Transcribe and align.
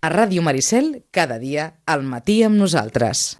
A 0.00 0.08
Ràdio 0.08 0.40
Maricel, 0.40 1.04
cada 1.12 1.36
dia, 1.36 1.74
al 1.84 2.00
matí 2.08 2.38
amb 2.40 2.56
nosaltres. 2.56 3.36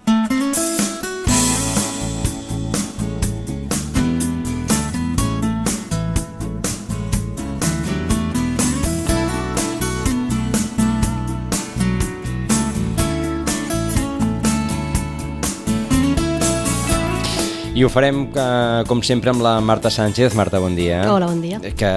I 17.73 17.85
ho 17.85 17.89
farem, 17.89 18.27
eh, 18.37 18.85
com 18.85 19.01
sempre, 19.01 19.31
amb 19.33 19.41
la 19.41 19.63
Marta 19.65 19.89
Sánchez. 19.89 20.35
Marta, 20.37 20.61
bon 20.61 20.77
dia. 20.77 21.07
Hola, 21.09 21.25
bon 21.25 21.41
dia. 21.41 21.57
Que 21.73 21.97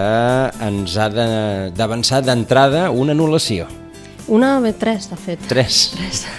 ens 0.63 0.95
ha 0.95 1.11
d'avançar 1.11 2.23
d'entrada 2.23 2.91
una 2.91 3.11
anul·lació. 3.11 3.82
Una, 4.27 4.59
bé, 4.59 4.73
tres, 4.73 5.09
de 5.09 5.17
fet. 5.17 5.39
Tres. 5.47 5.93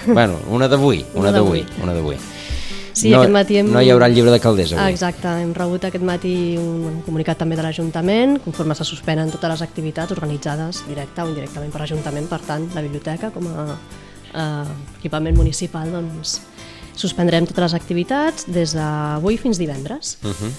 Bueno, 0.07 0.39
una 0.49 0.67
d'avui, 0.67 1.05
una 1.19 1.31
d'avui, 1.31 1.65
una 1.83 1.93
d'avui. 1.93 2.17
Sí, 2.95 3.09
no, 3.11 3.19
aquest 3.19 3.33
matí 3.35 3.57
hem... 3.59 3.69
No 3.73 3.81
hi 3.83 3.89
haurà 3.91 4.07
el 4.07 4.15
llibre 4.15 4.31
de 4.31 4.39
Calders 4.39 4.71
avui. 4.71 4.93
Exacte, 4.93 5.27
hem 5.43 5.51
rebut 5.53 5.83
aquest 5.83 6.03
matí 6.07 6.55
un, 6.55 6.85
un 6.93 7.01
comunicat 7.03 7.41
també 7.41 7.57
de 7.59 7.65
l'Ajuntament, 7.65 8.37
conforme 8.45 8.77
se 8.79 8.87
suspenen 8.87 9.33
totes 9.33 9.51
les 9.51 9.63
activitats 9.65 10.15
organitzades 10.15 10.79
directe 10.87 11.25
o 11.25 11.27
indirectament 11.27 11.73
per 11.73 11.83
l'Ajuntament, 11.83 12.29
per 12.31 12.39
tant, 12.47 12.69
la 12.73 12.83
biblioteca 12.85 13.33
com 13.35 13.49
a 13.51 13.65
eh, 14.31 14.75
equipament 15.01 15.35
municipal, 15.35 15.91
doncs, 15.91 16.39
suspendrem 16.95 17.49
totes 17.49 17.67
les 17.67 17.75
activitats 17.75 18.47
des 18.47 18.77
d'avui 18.77 19.35
fins 19.43 19.59
divendres. 19.59 20.17
Uh 20.23 20.31
-huh. 20.31 20.53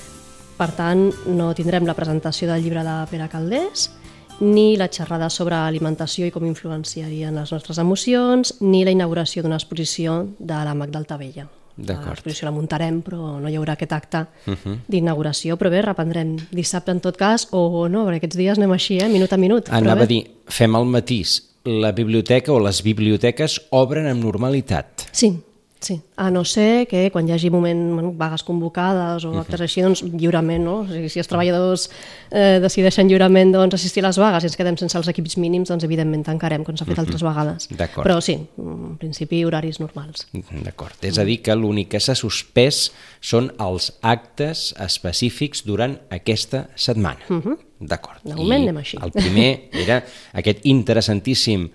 Per 0.57 0.71
tant, 0.73 1.09
no 1.27 1.55
tindrem 1.55 1.87
la 1.87 1.95
presentació 1.95 2.49
del 2.49 2.63
llibre 2.63 2.85
de 2.85 3.07
Pere 3.11 3.29
Caldés, 3.29 3.91
ni 4.41 4.77
la 4.77 4.89
xerrada 4.93 5.29
sobre 5.31 5.57
alimentació 5.57 6.27
i 6.27 6.33
com 6.35 6.47
influenciarien 6.47 7.37
les 7.37 7.53
nostres 7.53 7.79
emocions, 7.79 8.57
ni 8.61 8.85
la 8.85 8.93
inauguració 8.93 9.43
d'una 9.43 9.59
exposició 9.61 10.25
de 10.39 10.59
l'àmac 10.67 10.93
d'Altavella. 10.93 11.47
D'acord. 11.77 12.15
L'exposició 12.15 12.47
la 12.49 12.55
muntarem, 12.57 13.03
però 13.05 13.37
no 13.41 13.51
hi 13.53 13.57
haurà 13.59 13.75
aquest 13.77 13.93
acte 13.93 14.27
uh 14.47 14.55
-huh. 14.55 14.79
d'inauguració. 14.89 15.57
Però 15.57 15.71
bé, 15.71 15.83
reprendrem 15.83 16.37
dissabte 16.51 16.91
en 16.91 17.01
tot 17.01 17.17
cas, 17.17 17.49
o 17.51 17.89
no, 17.89 18.07
perquè 18.07 18.17
aquests 18.17 18.37
dies 18.37 18.59
anem 18.59 18.73
així, 18.73 18.99
eh? 18.99 19.09
minut 19.09 19.33
a 19.33 19.37
minut. 19.37 19.69
però 19.69 19.77
Anava 19.77 20.03
a 20.03 20.07
dir, 20.07 20.27
fem 20.47 20.75
el 20.75 20.85
matís. 20.87 21.43
La 21.65 21.93
biblioteca 21.93 22.53
o 22.53 22.61
les 22.61 22.83
biblioteques 22.83 23.61
obren 23.71 24.07
amb 24.07 24.23
normalitat. 24.23 25.09
Sí, 25.13 25.43
sí. 25.81 26.01
A 26.17 26.31
no 26.31 26.45
ser 26.45 26.87
que 26.89 27.11
quan 27.13 27.29
hi 27.29 27.33
hagi 27.35 27.51
moment, 27.51 27.81
bueno, 27.95 28.13
vagues 28.17 28.43
convocades 28.47 29.25
o 29.29 29.33
actes 29.41 29.63
així, 29.65 29.83
doncs 29.85 30.03
lliurement, 30.07 30.63
no? 30.65 30.77
O 30.85 30.87
sigui, 30.89 31.11
si 31.13 31.21
els 31.23 31.29
treballadors 31.31 31.87
eh, 32.31 32.59
decideixen 32.63 33.11
lliurement 33.11 33.53
doncs, 33.55 33.77
assistir 33.79 34.05
a 34.05 34.09
les 34.09 34.21
vagues 34.21 34.47
i 34.47 34.51
ens 34.51 34.57
quedem 34.59 34.79
sense 34.81 34.99
els 34.99 35.11
equips 35.13 35.37
mínims, 35.43 35.71
doncs 35.73 35.85
evidentment 35.89 36.25
tancarem, 36.27 36.65
com 36.67 36.79
s'ha 36.79 36.89
fet 36.89 37.03
altres 37.03 37.25
vegades. 37.27 37.69
Però 37.97 38.19
sí, 38.25 38.39
en 38.63 38.97
principi 39.01 39.45
horaris 39.47 39.81
normals. 39.83 40.27
D'acord. 40.33 40.97
És 41.07 41.21
a 41.21 41.27
dir, 41.29 41.41
que 41.45 41.57
l'únic 41.59 41.93
que 41.95 42.03
s'ha 42.03 42.17
suspès 42.19 42.91
són 43.21 43.53
els 43.63 43.93
actes 44.03 44.71
específics 44.83 45.65
durant 45.69 45.99
aquesta 46.15 46.67
setmana. 46.77 47.21
D'acord. 47.77 48.23
De 48.25 48.33
moment 48.33 48.63
I 48.63 48.71
anem 48.71 48.81
així. 48.81 48.99
El 49.05 49.13
primer 49.13 49.51
era 49.77 50.01
aquest 50.41 50.65
interessantíssim 50.65 51.69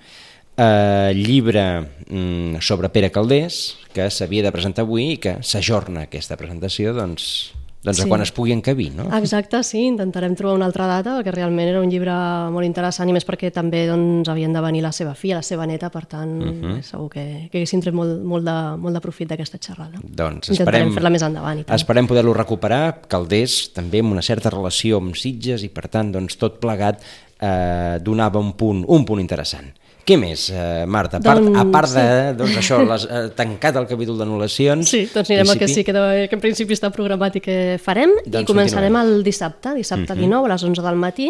eh, 0.61 1.13
llibre 1.15 1.65
mm, 2.07 2.61
sobre 2.61 2.89
Pere 2.89 3.11
Caldés, 3.11 3.77
que 3.93 4.09
s'havia 4.13 4.45
de 4.45 4.53
presentar 4.53 4.85
avui 4.85 5.15
i 5.15 5.17
que 5.21 5.39
s'ajorna 5.41 6.05
aquesta 6.07 6.37
presentació 6.39 6.93
doncs, 6.95 7.51
doncs 7.81 7.97
a 7.97 8.03
Sí. 8.03 8.09
quan 8.09 8.21
es 8.21 8.31
pugui 8.31 8.51
encabir, 8.53 8.91
no? 8.93 9.07
Exacte, 9.17 9.63
sí, 9.63 9.87
intentarem 9.87 10.35
trobar 10.37 10.53
una 10.55 10.67
altra 10.69 10.85
data, 10.85 11.15
perquè 11.17 11.33
realment 11.33 11.67
era 11.67 11.81
un 11.81 11.89
llibre 11.89 12.13
molt 12.53 12.67
interessant 12.67 13.09
i 13.09 13.15
més 13.15 13.25
perquè 13.25 13.49
també 13.51 13.87
doncs, 13.89 14.29
havien 14.29 14.53
de 14.53 14.61
venir 14.61 14.83
la 14.85 14.91
seva 14.93 15.15
filla, 15.15 15.39
la 15.39 15.47
seva 15.47 15.65
neta, 15.65 15.89
per 15.89 16.05
tant, 16.05 16.35
uh 16.43 16.51
-huh. 16.51 16.81
segur 16.83 17.09
que, 17.09 17.49
que 17.51 17.57
haguessin 17.57 17.81
tret 17.81 17.93
molt, 17.93 18.21
molt, 18.23 18.45
de, 18.45 18.77
molt 18.77 18.93
de 18.93 19.01
profit 19.01 19.29
d'aquesta 19.29 19.57
xerrada. 19.57 19.97
Doncs 20.03 20.49
Intentarem 20.49 20.87
esperem, 20.89 20.93
fer-la 20.93 21.09
més 21.09 21.21
endavant 21.23 21.59
i 21.59 21.63
tant. 21.63 21.75
esperem 21.75 22.07
poder-lo 22.07 22.33
recuperar. 22.33 23.01
Caldés 23.07 23.73
també 23.73 23.99
amb 23.99 24.11
una 24.11 24.21
certa 24.21 24.51
relació 24.51 24.97
amb 24.97 25.15
Sitges 25.15 25.63
i 25.63 25.69
per 25.69 25.87
tant 25.87 26.11
doncs, 26.11 26.37
tot 26.37 26.59
plegat 26.59 27.01
eh, 27.41 27.97
donava 27.99 28.39
un 28.39 28.53
punt, 28.53 28.85
un 28.87 29.03
punt 29.05 29.19
interessant. 29.19 29.73
Què 30.05 30.17
més, 30.17 30.47
eh, 30.49 30.85
Marta? 30.89 31.17
A 31.17 31.21
part, 31.23 31.41
Doncs, 31.43 31.57
a 31.61 31.65
part 31.71 31.91
de 31.93 32.05
doncs, 32.39 32.55
això, 32.57 32.79
les, 32.87 33.03
eh, 33.05 33.29
tancat 33.37 33.75
el 33.77 33.85
capítol 33.87 34.17
d'anul·lacions... 34.17 34.89
Sí, 34.89 35.03
doncs 35.13 35.29
anirem 35.29 35.49
al 35.53 35.59
que 35.59 35.65
principi- 35.67 35.73
sí 35.75 35.83
que, 35.85 35.93
de, 35.93 36.27
que 36.27 36.35
en 36.39 36.41
principi 36.41 36.73
està 36.73 36.89
programat 36.91 37.35
i 37.37 37.41
que 37.45 37.57
farem 37.81 38.09
Doncs 38.25 38.41
i 38.41 38.49
començarem 38.49 38.89
continuem. 38.93 39.17
el 39.19 39.23
dissabte, 39.27 39.75
dissabte 39.77 40.15
19 40.17 40.49
a 40.49 40.53
les 40.55 40.63
11 40.63 40.81
del 40.87 40.95
matí. 40.97 41.29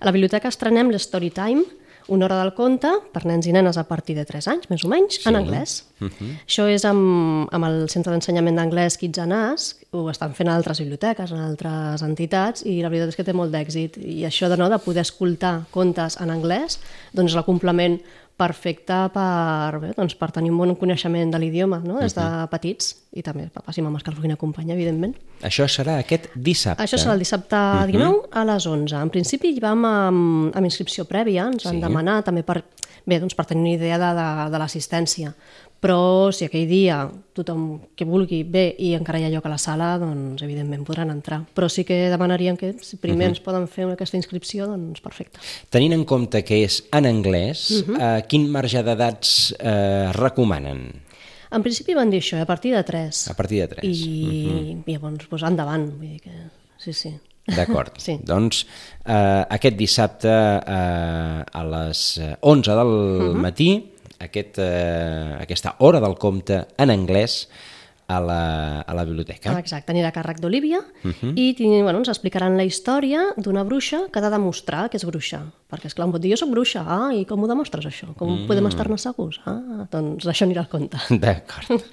A 0.00 0.04
la 0.04 0.12
biblioteca 0.12 0.48
estrenem 0.52 0.90
l'Story 0.92 1.30
Time, 1.30 1.62
una 2.08 2.26
hora 2.26 2.38
del 2.42 2.52
conte 2.56 2.90
per 3.12 3.24
nens 3.28 3.46
i 3.46 3.52
nenes 3.54 3.78
a 3.78 3.84
partir 3.88 4.16
de 4.16 4.24
3 4.28 4.48
anys, 4.52 4.68
més 4.70 4.84
o 4.84 4.90
menys, 4.90 5.20
en 5.26 5.38
anglès. 5.38 5.82
Això 6.46 6.66
és 6.70 6.84
amb, 6.88 7.48
amb 7.54 7.68
el 7.68 7.84
Centre 7.92 8.14
d'Ensenyament 8.14 8.58
d'Anglès 8.58 8.98
Kids 8.98 9.22
and 9.22 9.36
Us, 9.36 9.68
ho 9.92 10.06
estan 10.10 10.34
fent 10.34 10.50
a 10.50 10.56
altres 10.56 10.80
biblioteques, 10.82 11.34
en 11.34 11.44
altres 11.44 12.02
entitats, 12.02 12.64
i 12.66 12.80
la 12.82 12.90
veritat 12.92 13.12
és 13.12 13.20
que 13.20 13.26
té 13.28 13.36
molt 13.36 13.52
d'èxit. 13.54 14.00
I 14.00 14.24
això 14.28 14.50
de, 14.50 14.58
no, 14.58 14.70
de 14.72 14.80
poder 14.82 15.04
escoltar 15.06 15.62
contes 15.70 16.18
en 16.22 16.32
anglès, 16.34 16.80
doncs 17.12 17.34
és 17.34 17.38
el 17.38 17.46
complement 17.46 17.98
perfecte 18.40 18.96
per, 19.14 19.78
bé, 19.82 19.92
doncs 19.96 20.16
per 20.18 20.32
tenir 20.34 20.50
un 20.50 20.58
bon 20.62 20.74
coneixement 20.78 21.30
de 21.30 21.38
l'idioma, 21.38 21.82
no? 21.84 22.00
des 22.00 22.16
de 22.16 22.26
petits, 22.50 22.96
i 23.12 23.22
també 23.22 23.48
papàs 23.52 23.76
i 23.78 23.82
mames 23.84 24.02
que 24.02 24.10
el 24.10 24.16
puguin 24.16 24.32
acompanyar, 24.32 24.74
evidentment. 24.76 25.14
Això 25.44 25.66
serà 25.68 25.98
aquest 26.00 26.30
dissabte. 26.34 26.82
Això 26.82 26.96
serà 26.96 27.12
el 27.12 27.18
dissabte 27.20 27.56
19 27.90 28.28
a 28.32 28.44
les 28.48 28.66
11. 28.66 28.96
En 29.02 29.10
principi 29.12 29.52
hi 29.52 29.60
vam 29.60 29.84
amb, 29.84 30.54
amb 30.56 30.64
inscripció 30.64 31.04
prèvia, 31.04 31.48
ens 31.52 31.64
van 31.64 31.74
Sí. 31.76 31.80
demanar 31.82 32.22
també 32.24 32.42
per, 32.42 32.62
bé, 33.04 33.18
doncs 33.20 33.34
per 33.34 33.44
tenir 33.46 33.60
una 33.62 33.74
idea 33.76 33.98
de, 33.98 34.14
de, 34.16 34.50
de 34.50 34.58
l'assistència. 34.58 35.34
Però 35.82 36.30
si 36.32 36.44
aquell 36.46 36.68
dia 36.70 37.10
tothom 37.34 37.80
que 37.98 38.04
vulgui 38.06 38.44
ve 38.46 38.76
i 38.78 38.92
encara 38.94 39.18
hi 39.18 39.24
ha 39.26 39.30
lloc 39.32 39.46
a 39.46 39.50
la 39.50 39.58
sala, 39.58 39.98
doncs 39.98 40.40
evidentment 40.46 40.84
podran 40.86 41.10
entrar. 41.10 41.40
Però 41.56 41.66
sí 41.68 41.82
que 41.84 42.08
demanaríem 42.08 42.56
que 42.56 42.76
si 42.80 42.96
primer 43.02 43.26
ens 43.32 43.40
poden 43.42 43.66
fer 43.66 43.88
aquesta 43.90 44.16
inscripció, 44.16 44.68
doncs 44.70 45.00
perfecte. 45.02 45.40
Tenint 45.74 45.92
en 45.92 46.04
compte 46.04 46.44
que 46.44 46.62
és 46.64 46.84
en 46.92 47.04
anglès, 47.04 47.82
Mhm. 47.84 48.00
eh, 48.00 48.22
quin 48.28 48.48
marge 48.48 48.80
d'edats 48.82 49.56
eh, 49.58 50.12
recomanen? 50.12 51.02
En 51.52 51.62
principi 51.64 51.94
van 51.94 52.10
dir 52.10 52.20
això, 52.22 52.38
eh, 52.38 52.46
a 52.46 52.48
partir 52.48 52.72
de 52.74 52.82
3. 52.88 53.28
A 53.30 53.34
partir 53.38 53.60
de 53.60 53.68
3. 53.74 53.84
I, 53.84 54.72
i 54.86 54.94
llavors, 54.94 55.28
doncs, 55.28 55.42
endavant. 55.50 55.86
Vull 55.98 56.14
dir 56.16 56.20
que... 56.24 56.48
Sí, 56.82 56.92
sí. 56.96 57.12
D'acord. 57.46 57.92
Sí. 58.02 58.16
Doncs 58.22 58.64
eh, 59.04 59.42
aquest 59.58 59.76
dissabte 59.76 60.30
eh, 60.32 61.42
a 61.52 61.64
les 61.74 62.04
eh, 62.22 62.34
11 62.40 62.76
del 62.78 62.92
Mhm. 63.32 63.40
matí, 63.42 63.70
aquest, 64.22 64.58
eh, 64.62 65.36
aquesta 65.42 65.74
hora 65.80 66.00
del 66.00 66.14
compte 66.16 66.60
en 66.78 66.90
anglès 66.94 67.48
a 68.08 68.18
la, 68.20 68.80
a 68.82 68.94
la 68.94 69.04
biblioteca. 69.04 69.52
Exacte, 69.58 69.92
anirà 69.92 70.08
a 70.10 70.12
càrrec 70.16 70.40
d'Olivia 70.42 70.80
i 71.36 71.54
tin- 71.54 71.82
bueno, 71.82 71.98
ens 72.02 72.08
explicaran 72.08 72.56
la 72.56 72.64
història 72.64 73.22
d'una 73.38 73.62
bruixa 73.64 74.08
que 74.12 74.18
ha 74.18 74.22
de 74.22 74.30
demostrar 74.30 74.88
que 74.90 74.96
és 74.98 75.04
bruixa. 75.06 75.42
Perquè, 75.72 75.86
esclar, 75.88 76.06
em 76.08 76.12
pot 76.12 76.20
dir, 76.20 76.30
jo 76.34 76.36
soc 76.42 76.50
bruixa, 76.50 76.82
ah, 76.86 77.12
i 77.14 77.24
com 77.24 77.40
ho 77.42 77.48
demostres, 77.48 77.86
això? 77.86 78.10
Com 78.18 78.42
podem 78.48 78.66
estar-ne 78.68 78.98
segurs? 78.98 79.40
Ah, 79.46 79.86
doncs 79.90 80.26
d'això 80.28 80.44
anirà 80.44 80.66
al 80.66 80.68
compte. 80.68 80.98
D'acord. 81.22 81.72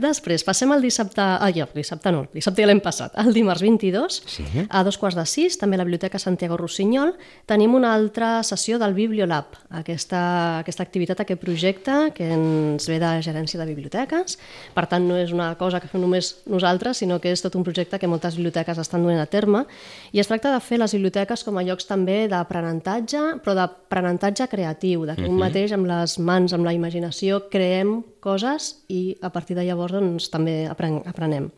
Després, 0.00 0.44
passem 0.46 0.70
al 0.72 0.80
dissabte... 0.80 1.20
Ah, 1.20 1.50
ja, 1.52 1.66
dissabte 1.74 2.10
no, 2.14 2.24
dissabte 2.32 2.62
ja 2.62 2.68
l'hem 2.70 2.80
passat. 2.80 3.12
El 3.20 3.34
dimarts 3.36 3.60
22, 3.62 4.20
Sí. 4.30 4.44
a 4.68 4.82
dos 4.86 4.96
quarts 4.98 5.16
de 5.18 5.24
sis, 5.28 5.58
també 5.60 5.76
a 5.76 5.80
la 5.82 5.84
Biblioteca 5.84 6.18
Santiago 6.18 6.56
Rossinyol, 6.56 7.14
tenim 7.46 7.74
una 7.76 7.92
altra 7.94 8.42
sessió 8.46 8.78
del 8.80 8.94
Bibliolab, 8.96 9.58
aquesta, 9.76 10.22
aquesta 10.60 10.82
activitat, 10.86 11.20
aquest 11.20 11.40
projecte 11.42 11.98
que 12.16 12.30
ens 12.32 12.88
ve 12.88 12.98
de 13.02 13.10
gerència 13.22 13.60
de 13.60 13.66
biblioteques. 13.68 14.38
Per 14.74 14.86
tant, 14.88 15.06
no 15.08 15.18
és 15.20 15.32
una 15.36 15.52
cosa 15.60 15.80
que 15.80 15.88
fem 15.90 16.00
només 16.00 16.32
nosaltres, 16.50 17.02
sinó 17.02 17.20
que 17.20 17.32
és 17.34 17.42
tot 17.44 17.54
un 17.58 17.64
projecte 17.66 17.98
que 17.98 18.08
moltes 18.08 18.36
biblioteques 18.40 18.78
estan 18.80 19.02
duent 19.04 19.20
a 19.20 19.26
terme. 19.26 19.66
I 20.12 20.20
es 20.22 20.30
tracta 20.30 20.52
de 20.54 20.60
fer 20.64 20.78
les 20.80 20.94
biblioteques 20.96 21.44
com 21.44 21.58
a 21.60 21.64
llocs 21.66 21.86
també 21.88 22.22
d'aprenentatge, 22.30 23.40
però 23.44 23.54
d'aprenentatge 23.58 24.48
creatiu, 24.48 25.04
de 25.06 25.16
que 25.16 25.28
un 25.28 25.36
mateix 25.40 25.72
amb 25.76 25.86
les 25.90 26.18
mans, 26.18 26.52
amb 26.56 26.64
la 26.64 26.72
imaginació, 26.76 27.44
creem 27.50 28.00
coses 28.20 28.84
i 28.88 29.16
a 29.20 29.30
partir 29.34 29.56
de 29.56 29.64
llavors 29.64 29.96
doncs, 29.96 30.30
també 30.30 30.64
apren 30.70 31.00
aprenem. 31.06 31.50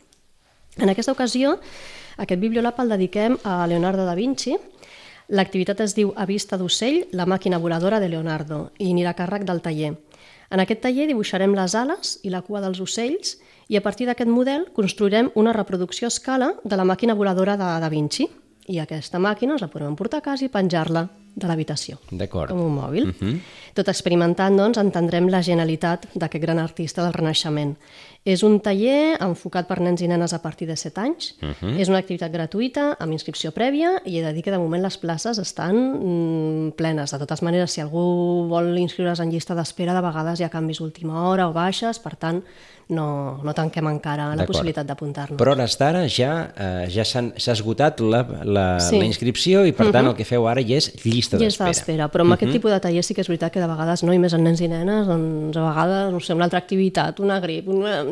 En 0.80 0.88
aquesta 0.88 1.12
ocasió, 1.12 1.58
aquest 2.16 2.40
Bibliolab 2.40 2.78
el 2.80 2.94
dediquem 2.94 3.36
a 3.44 3.66
Leonardo 3.68 4.06
da 4.08 4.14
Vinci. 4.16 4.56
L'activitat 5.28 5.80
es 5.84 5.94
diu 5.94 6.12
A 6.16 6.24
vista 6.26 6.56
d'ocell, 6.56 7.06
la 7.12 7.26
màquina 7.26 7.58
voladora 7.58 8.00
de 8.00 8.08
Leonardo, 8.08 8.70
i 8.78 8.90
anirà 8.92 9.12
a 9.12 9.18
càrrec 9.18 9.44
del 9.48 9.60
taller. 9.60 9.94
En 10.52 10.60
aquest 10.60 10.82
taller 10.84 11.06
dibuixarem 11.08 11.54
les 11.56 11.74
ales 11.74 12.18
i 12.22 12.30
la 12.32 12.42
cua 12.44 12.60
dels 12.60 12.80
ocells 12.80 13.38
i 13.72 13.78
a 13.78 13.80
partir 13.80 14.04
d'aquest 14.08 14.28
model 14.28 14.66
construirem 14.76 15.30
una 15.34 15.54
reproducció 15.56 16.06
a 16.06 16.12
escala 16.12 16.52
de 16.64 16.76
la 16.76 16.84
màquina 16.84 17.14
voladora 17.16 17.56
de 17.56 17.68
Da 17.80 17.88
Vinci. 17.88 18.28
I 18.68 18.78
aquesta 18.78 19.18
màquina 19.18 19.56
ens 19.56 19.64
la 19.64 19.70
podrem 19.72 19.88
emportar 19.94 20.20
a 20.20 20.26
casa 20.26 20.44
i 20.44 20.52
penjar-la 20.52 21.08
de 21.34 21.48
l'habitació 21.48 21.96
D'acord. 22.10 22.50
com 22.52 22.60
un 22.60 22.74
mòbil. 22.76 23.08
Tot 23.74 23.88
experimentant, 23.88 24.56
doncs, 24.58 24.78
entendrem 24.78 25.28
la 25.32 25.42
genialitat 25.42 26.08
d'aquest 26.14 26.42
gran 26.42 26.58
artista 26.58 27.02
del 27.04 27.14
Renaixement. 27.16 27.76
És 28.22 28.44
un 28.46 28.60
taller 28.62 29.16
enfocat 29.24 29.66
per 29.66 29.80
nens 29.82 30.02
i 30.04 30.06
nenes 30.06 30.30
a 30.36 30.38
partir 30.38 30.68
de 30.68 30.76
7 30.76 31.00
anys. 31.00 31.34
Uh 31.42 31.48
-huh. 31.48 31.80
És 31.80 31.88
una 31.88 31.98
activitat 31.98 32.30
gratuïta, 32.30 32.96
amb 33.00 33.12
inscripció 33.12 33.50
prèvia, 33.50 34.00
i 34.04 34.18
he 34.18 34.22
de 34.22 34.32
dir 34.32 34.42
que 34.42 34.50
de 34.52 34.58
moment 34.58 34.82
les 34.82 34.96
places 34.96 35.38
estan 35.38 35.74
mm, 35.74 36.70
plenes. 36.76 37.10
De 37.10 37.18
totes 37.18 37.42
maneres, 37.42 37.72
si 37.72 37.80
algú 37.80 38.46
vol 38.48 38.78
inscriure's 38.78 39.20
en 39.20 39.30
llista 39.30 39.54
d'espera, 39.54 39.94
de 39.94 40.00
vegades 40.00 40.38
hi 40.38 40.44
ha 40.44 40.50
canvis 40.50 40.80
última 40.80 41.28
hora 41.28 41.48
o 41.48 41.52
baixes, 41.52 41.98
per 41.98 42.16
tant, 42.16 42.44
no, 42.88 43.40
no 43.42 43.54
tanquem 43.56 43.86
encara 43.90 44.34
la 44.36 44.46
possibilitat 44.48 44.86
d'apuntar-nos. 44.88 45.38
Però 45.40 45.54
hores 45.54 45.76
d'ara 45.80 46.04
ja, 46.10 46.32
eh, 46.52 46.90
ja 46.92 47.04
s'ha 47.08 47.52
esgotat 47.54 48.00
la, 48.00 48.22
la, 48.44 48.66
sí. 48.82 48.98
la 49.00 49.08
inscripció 49.08 49.64
i 49.68 49.72
per 49.72 49.90
tant 49.90 50.02
uh 50.04 50.10
-huh. 50.10 50.10
el 50.12 50.16
que 50.16 50.24
feu 50.24 50.46
ara 50.48 50.60
ja 50.60 50.76
és 50.76 50.92
llista 51.04 51.36
d'espera. 51.36 51.48
Llista 51.48 51.64
d'espera, 51.64 52.10
però 52.10 52.20
amb 52.20 52.30
uh 52.30 52.32
-huh. 52.32 52.34
aquest 52.34 52.52
tipus 52.52 52.70
de 52.70 52.80
taller 52.80 53.04
sí 53.04 53.14
que 53.14 53.20
és 53.20 53.28
veritat 53.28 53.52
que 53.52 53.60
de 53.62 53.68
vegades 53.70 54.02
no, 54.06 54.12
i 54.14 54.20
més 54.22 54.34
en 54.36 54.44
nens 54.44 54.60
i 54.62 54.68
nenes, 54.70 55.06
doncs 55.08 55.58
a 55.58 55.66
vegades, 55.68 56.10
no 56.14 56.20
sé, 56.20 56.34
una 56.36 56.48
altra 56.48 56.60
activitat, 56.62 57.22
una 57.22 57.38
grip, 57.44 57.70
una... 57.72 58.02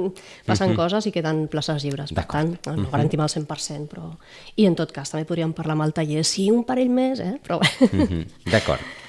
passen 0.47 0.71
uh 0.71 0.73
-huh. 0.73 0.77
coses 0.77 1.07
i 1.07 1.13
queden 1.13 1.47
places 1.49 1.85
lliures. 1.85 2.15
Per 2.15 2.25
tant, 2.25 2.57
no, 2.67 2.77
no 2.77 2.91
garantim 2.91 3.21
el 3.21 3.29
100%, 3.29 3.87
però... 3.89 4.15
I 4.57 4.67
en 4.67 4.75
tot 4.75 4.93
cas, 4.93 5.11
també 5.11 5.25
podríem 5.25 5.53
parlar 5.53 5.75
amb 5.75 5.85
el 5.89 5.93
taller, 5.93 6.25
sí, 6.25 6.51
un 6.51 6.65
parell 6.65 6.91
més, 6.91 7.21
eh? 7.21 7.39
però... 7.47 7.61
Uh 7.61 7.89
-huh. 7.91 8.27
D'acord. 8.51 9.00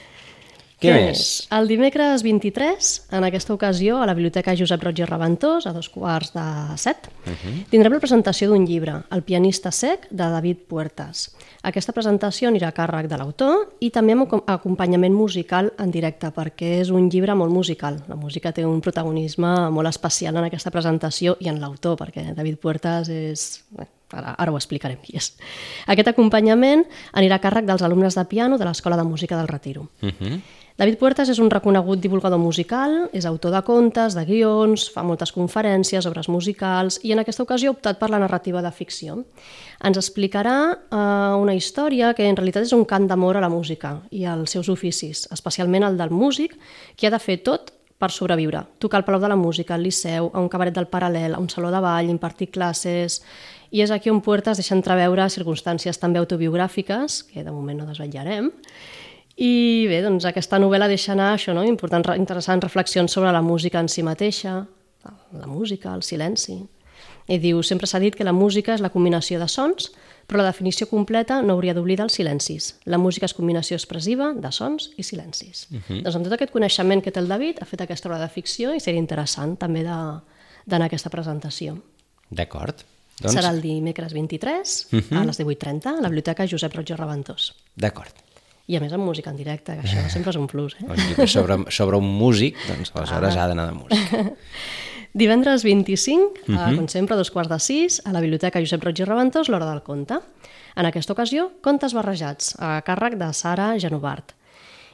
Què 0.81 0.93
més? 0.95 1.25
El 1.53 1.67
dimecres 1.69 2.23
23, 2.25 2.87
en 3.13 3.25
aquesta 3.27 3.53
ocasió, 3.53 3.99
a 4.01 4.07
la 4.09 4.15
Biblioteca 4.17 4.55
Josep 4.57 4.81
Roig 4.81 5.03
i 5.03 5.05
Reventós, 5.05 5.67
a 5.69 5.73
dos 5.75 5.91
quarts 5.93 6.33
de 6.33 6.45
set, 6.81 7.05
uh 7.21 7.29
-huh. 7.29 7.53
tindrem 7.69 7.93
la 7.93 7.99
presentació 7.99 8.49
d'un 8.49 8.65
llibre, 8.65 9.03
El 9.11 9.21
pianista 9.21 9.71
sec, 9.71 10.07
de 10.09 10.23
David 10.23 10.65
Puertas. 10.67 11.35
Aquesta 11.61 11.93
presentació 11.93 12.49
anirà 12.49 12.69
a 12.69 12.73
càrrec 12.73 13.07
de 13.07 13.17
l'autor 13.17 13.75
i 13.79 13.91
també 13.91 14.13
amb 14.13 14.41
acompanyament 14.47 15.13
musical 15.13 15.71
en 15.77 15.91
directe, 15.91 16.31
perquè 16.33 16.81
és 16.81 16.89
un 16.89 17.09
llibre 17.09 17.35
molt 17.35 17.51
musical. 17.51 18.03
La 18.07 18.15
música 18.15 18.51
té 18.51 18.65
un 18.65 18.81
protagonisme 18.81 19.69
molt 19.69 19.87
especial 19.87 20.35
en 20.37 20.45
aquesta 20.45 20.71
presentació 20.71 21.37
i 21.39 21.49
en 21.49 21.59
l'autor, 21.59 21.95
perquè 21.97 22.33
David 22.33 22.57
Puertas 22.57 23.07
és... 23.09 23.63
Bé, 23.69 23.85
ara, 24.11 24.33
ara 24.35 24.51
ho 24.51 24.55
explicarem 24.55 24.97
qui 24.97 25.15
és. 25.15 25.37
Aquest 25.85 26.07
acompanyament 26.07 26.85
anirà 27.13 27.35
a 27.35 27.39
càrrec 27.39 27.65
dels 27.65 27.81
alumnes 27.83 28.15
de 28.15 28.25
piano 28.25 28.57
de 28.57 28.65
l'Escola 28.65 28.97
de 28.97 29.03
Música 29.03 29.37
del 29.37 29.47
Retiro. 29.47 29.87
Uh 30.01 30.09
-huh. 30.09 30.41
David 30.81 30.97
Puertas 30.97 31.29
és 31.29 31.37
un 31.37 31.51
reconegut 31.53 31.99
divulgador 32.01 32.39
musical, 32.41 33.03
és 33.13 33.27
autor 33.29 33.51
de 33.53 33.59
contes, 33.61 34.15
de 34.17 34.23
guions, 34.25 34.87
fa 34.89 35.03
moltes 35.05 35.29
conferències, 35.35 36.07
obres 36.09 36.25
musicals 36.25 36.95
i 37.05 37.11
en 37.13 37.19
aquesta 37.21 37.43
ocasió 37.45 37.69
ha 37.69 37.75
optat 37.75 37.99
per 37.99 38.07
la 38.09 38.17
narrativa 38.17 38.63
de 38.65 38.71
ficció. 38.73 39.19
Ens 39.85 39.99
explicarà 40.01 40.55
eh, 40.73 41.03
una 41.37 41.53
història 41.53 42.15
que 42.17 42.25
en 42.25 42.39
realitat 42.39 42.65
és 42.65 42.73
un 42.73 42.87
cant 42.89 43.05
d'amor 43.05 43.37
a 43.37 43.43
la 43.45 43.51
música 43.53 43.99
i 44.09 44.25
als 44.25 44.57
seus 44.57 44.71
oficis, 44.73 45.27
especialment 45.29 45.85
el 45.85 46.01
del 46.01 46.09
músic, 46.09 46.57
que 46.97 47.05
ha 47.05 47.13
de 47.13 47.21
fer 47.21 47.37
tot 47.45 47.69
per 48.01 48.09
sobreviure. 48.09 48.63
Tocar 48.81 49.03
al 49.03 49.05
Palau 49.05 49.21
de 49.21 49.29
la 49.29 49.37
Música, 49.37 49.75
al 49.77 49.85
Liceu, 49.85 50.31
a 50.33 50.41
un 50.41 50.49
cabaret 50.49 50.73
del 50.73 50.89
Paral·lel, 50.89 51.37
a 51.37 51.43
un 51.43 51.51
saló 51.53 51.69
de 51.69 51.83
ball, 51.85 52.09
impartir 52.09 52.49
classes... 52.49 53.21
I 53.71 53.79
és 53.85 53.91
aquí 53.95 54.09
on 54.11 54.17
Puertas 54.19 54.59
deixa 54.59 54.73
entreveure 54.75 55.23
circumstàncies 55.31 55.95
també 55.95 56.19
autobiogràfiques, 56.19 57.21
que 57.29 57.39
de 57.39 57.53
moment 57.55 57.77
no 57.79 57.85
desvetllarem, 57.87 58.49
i 59.37 59.87
bé, 59.87 60.01
doncs 60.03 60.25
aquesta 60.27 60.59
novel·la 60.59 60.89
deixa 60.91 61.13
anar 61.13 61.31
això, 61.35 61.53
no? 61.55 61.63
Important, 61.63 62.03
interessants 62.19 62.63
reflexions 62.65 63.11
sobre 63.11 63.31
la 63.31 63.41
música 63.41 63.79
en 63.79 63.87
si 63.89 64.03
mateixa, 64.03 64.65
la 65.31 65.47
música, 65.47 65.93
el 65.95 66.03
silenci. 66.03 66.59
I 67.31 67.37
diu, 67.39 67.61
sempre 67.63 67.87
s'ha 67.87 68.01
dit 68.01 68.15
que 68.17 68.27
la 68.27 68.35
música 68.35 68.73
és 68.75 68.81
la 68.83 68.91
combinació 68.91 69.39
de 69.39 69.47
sons, 69.47 69.91
però 70.27 70.41
la 70.41 70.51
definició 70.51 70.87
completa 70.87 71.41
no 71.41 71.55
hauria 71.55 71.73
d'oblidar 71.75 72.05
els 72.07 72.17
silencis. 72.19 72.75
La 72.85 72.99
música 72.99 73.27
és 73.27 73.35
combinació 73.35 73.77
expressiva 73.79 74.31
de 74.35 74.51
sons 74.51 74.91
i 74.97 75.03
silencis. 75.03 75.67
Uh 75.71 75.79
-huh. 75.79 76.01
Doncs 76.03 76.15
amb 76.15 76.25
tot 76.25 76.33
aquest 76.33 76.51
coneixement 76.51 77.03
que 77.03 77.11
té 77.11 77.19
el 77.19 77.27
David, 77.27 77.61
ha 77.61 77.65
fet 77.65 77.81
aquesta 77.81 78.09
obra 78.09 78.19
de 78.19 78.29
ficció 78.29 78.73
i 78.73 78.79
seria 78.79 78.99
interessant 78.99 79.57
també 79.57 79.83
d'anar 79.83 80.83
a 80.83 80.85
aquesta 80.85 81.09
presentació. 81.09 81.77
D'acord. 82.29 82.83
Doncs... 83.21 83.35
Serà 83.35 83.49
el 83.51 83.61
dimecres 83.61 84.13
23 84.13 84.87
uh 84.91 84.99
-huh. 84.99 85.21
a 85.21 85.25
les 85.25 85.39
18.30 85.39 85.97
a 85.97 86.01
la 86.01 86.09
Biblioteca 86.09 86.47
Josep 86.47 86.73
i 86.73 86.95
Reventós. 86.95 87.55
D'acord 87.75 88.30
i 88.71 88.77
a 88.77 88.81
més 88.83 88.93
amb 88.95 89.03
música 89.03 89.31
en 89.33 89.39
directe, 89.39 89.75
que 89.75 89.83
això 89.83 90.05
sempre 90.13 90.31
és 90.31 90.39
un 90.39 90.47
plus. 90.47 90.77
Eh? 90.79 90.87
Llibre 90.87 91.27
sobre, 91.27 91.57
sobre 91.75 91.99
un 91.99 92.07
músic, 92.07 92.59
doncs 92.69 92.93
aleshores 92.95 93.35
ah. 93.35 93.43
ha 93.43 93.49
d'anar 93.51 93.67
de 93.67 93.75
música. 93.75 94.23
Divendres 95.21 95.65
25, 95.67 96.21
uh 96.47 96.55
-huh. 96.55 96.75
com 96.77 96.87
sempre, 96.87 97.15
a 97.15 97.17
dos 97.17 97.31
quarts 97.31 97.51
de 97.51 97.59
sis, 97.59 98.01
a 98.05 98.13
la 98.13 98.21
Biblioteca 98.21 98.59
Josep 98.59 98.83
Roig 98.83 98.99
i 98.99 99.03
Reventós, 99.03 99.49
l'Hora 99.49 99.65
del 99.65 99.83
Conte. 99.83 100.19
En 100.75 100.85
aquesta 100.85 101.11
ocasió, 101.11 101.51
contes 101.61 101.93
barrejats, 101.93 102.55
a 102.59 102.81
càrrec 102.81 103.17
de 103.17 103.33
Sara 103.33 103.77
Genovart. 103.77 104.31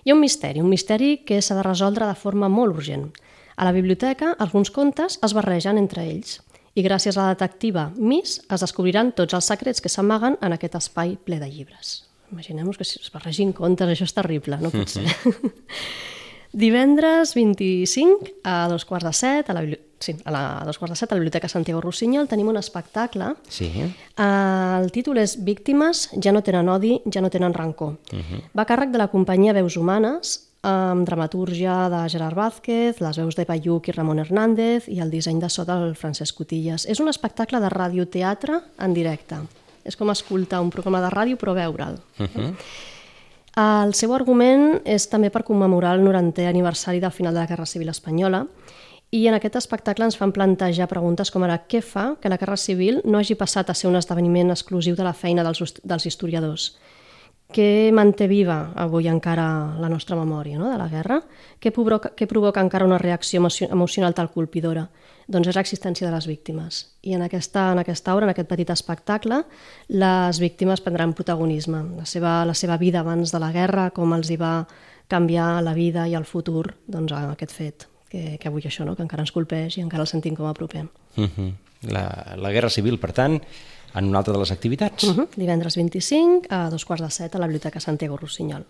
Hi 0.03 0.11
ha 0.11 0.15
un 0.15 0.21
misteri, 0.21 0.59
un 0.59 0.69
misteri 0.69 1.21
que 1.23 1.39
s'ha 1.41 1.55
de 1.55 1.63
resoldre 1.63 2.07
de 2.07 2.15
forma 2.15 2.49
molt 2.49 2.75
urgent. 2.75 3.11
A 3.57 3.65
la 3.65 3.71
biblioteca, 3.71 4.35
alguns 4.39 4.71
contes 4.71 5.19
es 5.21 5.33
barregen 5.33 5.77
entre 5.77 6.03
ells 6.03 6.41
i 6.73 6.83
gràcies 6.83 7.17
a 7.17 7.21
la 7.21 7.35
detectiva 7.35 7.91
Miss 7.97 8.41
es 8.49 8.61
descobriran 8.61 9.11
tots 9.11 9.33
els 9.33 9.45
secrets 9.45 9.81
que 9.81 9.89
s'amaguen 9.89 10.37
en 10.41 10.53
aquest 10.53 10.75
espai 10.75 11.17
ple 11.17 11.39
de 11.39 11.49
llibres. 11.49 12.06
Imaginem-nos 12.31 12.77
que 12.77 12.85
si 12.85 12.99
es 12.99 13.11
barregin 13.13 13.53
comptes, 13.55 13.89
això 13.89 14.07
és 14.07 14.15
terrible, 14.15 14.59
no 14.61 14.71
pot 14.73 14.91
ser. 14.91 15.05
Divendres 16.57 17.33
25 17.35 18.41
a 18.47 18.67
dos 18.71 18.85
quarts 18.87 19.05
de 19.05 19.13
set 19.13 19.49
a 19.51 19.53
la, 19.53 19.61
sí, 19.99 20.15
a, 20.23 20.31
la, 20.31 20.41
a 20.61 20.65
dos 20.65 20.79
quarts 20.79 20.95
de 20.95 20.99
set 20.99 21.11
a 21.11 21.15
la 21.15 21.19
Biblioteca 21.19 21.49
Santiago 21.51 21.81
Rossinyol 21.83 22.29
tenim 22.31 22.47
un 22.47 22.57
espectacle. 22.57 23.33
Sí. 23.51 23.67
Uh, 23.77 24.79
el 24.79 24.91
títol 24.95 25.19
és 25.21 25.37
Víctimes 25.43 26.07
ja 26.23 26.33
no 26.33 26.41
tenen 26.43 26.71
odi, 26.71 26.95
ja 27.13 27.21
no 27.21 27.29
tenen 27.29 27.53
rancor. 27.53 27.97
Uh 28.11 28.19
-huh. 28.19 28.41
Va 28.57 28.63
a 28.63 28.69
càrrec 28.69 28.91
de 28.91 28.97
la 28.97 29.09
companyia 29.09 29.53
Veus 29.53 29.77
Humanes, 29.77 30.47
amb 30.63 31.05
dramatúrgia 31.05 31.89
de 31.89 32.09
Gerard 32.09 32.35
Vázquez, 32.35 33.01
les 33.01 33.17
veus 33.17 33.35
de 33.35 33.45
Bayuc 33.45 33.87
i 33.87 33.91
Ramon 33.91 34.19
Hernández 34.19 34.87
i 34.87 34.99
el 34.99 35.11
disseny 35.11 35.39
de 35.39 35.49
so 35.49 35.65
del 35.65 35.95
Francesc 35.95 36.35
Cotillas. 36.35 36.85
És 36.85 36.99
un 36.99 37.07
espectacle 37.07 37.59
de 37.59 37.69
radioteatre 37.69 38.61
en 38.79 38.93
directe 38.93 39.35
és 39.87 39.97
com 39.97 40.11
escoltar 40.11 40.61
un 40.61 40.69
programa 40.73 41.01
de 41.03 41.11
ràdio 41.13 41.39
però 41.39 41.55
veure'l. 41.55 41.97
Uh 42.19 42.27
-huh. 42.27 42.53
El 43.57 43.93
seu 43.97 44.13
argument 44.13 44.81
és 44.85 45.07
també 45.09 45.31
per 45.31 45.43
commemorar 45.43 45.95
el 45.95 46.05
90è 46.05 46.47
aniversari 46.47 46.99
del 46.99 47.11
final 47.11 47.33
de 47.33 47.39
la 47.39 47.47
Guerra 47.47 47.65
Civil 47.65 47.89
Espanyola 47.89 48.45
i 49.09 49.27
en 49.27 49.33
aquest 49.33 49.55
espectacle 49.55 50.05
ens 50.05 50.17
fan 50.17 50.31
plantejar 50.31 50.87
preguntes 50.87 51.31
com 51.31 51.43
ara 51.43 51.63
què 51.67 51.81
fa 51.81 52.17
que 52.21 52.29
la 52.29 52.37
Guerra 52.37 52.57
Civil 52.57 53.01
no 53.05 53.17
hagi 53.17 53.35
passat 53.35 53.69
a 53.69 53.73
ser 53.73 53.89
un 53.89 53.95
esdeveniment 53.95 54.51
exclusiu 54.51 54.95
de 54.95 55.03
la 55.03 55.13
feina 55.13 55.43
dels, 55.43 55.81
dels 55.83 56.05
historiadors 56.05 56.77
què 57.53 57.93
manté 57.95 58.27
viva 58.27 58.73
avui 58.75 59.07
encara 59.07 59.45
la 59.79 59.89
nostra 59.89 60.17
memòria 60.19 60.59
no, 60.59 60.67
de 60.69 60.77
la 60.79 60.89
guerra? 60.91 61.21
Què 61.63 61.71
provoca, 61.71 62.11
què 62.11 62.27
provoca 62.27 62.63
encara 62.63 62.85
una 62.85 62.99
reacció 62.99 63.39
emocional 63.39 64.15
tal 64.17 64.31
colpidora? 64.33 64.87
Doncs 65.27 65.49
és 65.51 65.57
l'existència 65.59 66.07
de 66.07 66.13
les 66.13 66.27
víctimes. 66.27 66.79
I 67.03 67.17
en 67.17 67.23
aquesta, 67.25 67.71
en 67.73 67.81
aquesta 67.81 68.15
obra, 68.15 68.27
en 68.27 68.31
aquest 68.31 68.47
petit 68.49 68.69
espectacle, 68.71 69.41
les 69.89 70.39
víctimes 70.39 70.81
prendran 70.81 71.13
protagonisme. 71.13 71.83
La 71.99 72.07
seva, 72.07 72.39
la 72.47 72.55
seva 72.55 72.77
vida 72.79 73.01
abans 73.03 73.33
de 73.35 73.41
la 73.43 73.51
guerra, 73.51 73.89
com 73.91 74.15
els 74.15 74.31
hi 74.31 74.39
va 74.39 74.65
canviar 75.11 75.61
la 75.63 75.75
vida 75.75 76.07
i 76.07 76.15
el 76.15 76.25
futur, 76.25 76.73
doncs 76.87 77.13
a 77.15 77.25
aquest 77.33 77.55
fet, 77.55 77.87
que, 78.09 78.37
que 78.39 78.47
avui 78.47 78.63
això, 78.67 78.87
no? 78.87 78.95
que 78.95 79.03
encara 79.03 79.23
ens 79.23 79.35
colpeix 79.35 79.77
i 79.77 79.83
encara 79.83 80.03
el 80.07 80.11
sentim 80.11 80.35
com 80.35 80.47
a 80.47 80.55
proper. 80.55 80.87
Uh 81.17 81.21
mhm. 81.21 81.31
-huh. 81.37 81.53
la, 81.91 82.35
la 82.37 82.51
Guerra 82.51 82.69
Civil, 82.69 82.99
per 82.99 83.11
tant, 83.11 83.41
en 83.93 84.05
una 84.05 84.17
altra 84.19 84.33
de 84.33 84.39
les 84.39 84.51
activitats. 84.51 85.03
Uh 85.03 85.11
mhm. 85.11 85.19
-huh. 85.19 85.27
Divendres 85.35 85.75
25 85.75 86.47
a 86.49 86.69
dos 86.69 86.85
quarts 86.85 87.03
de 87.03 87.11
set 87.11 87.35
a 87.35 87.39
la 87.39 87.47
Biblioteca 87.47 87.79
Santiago 87.79 88.17
Rossinyol. 88.17 88.65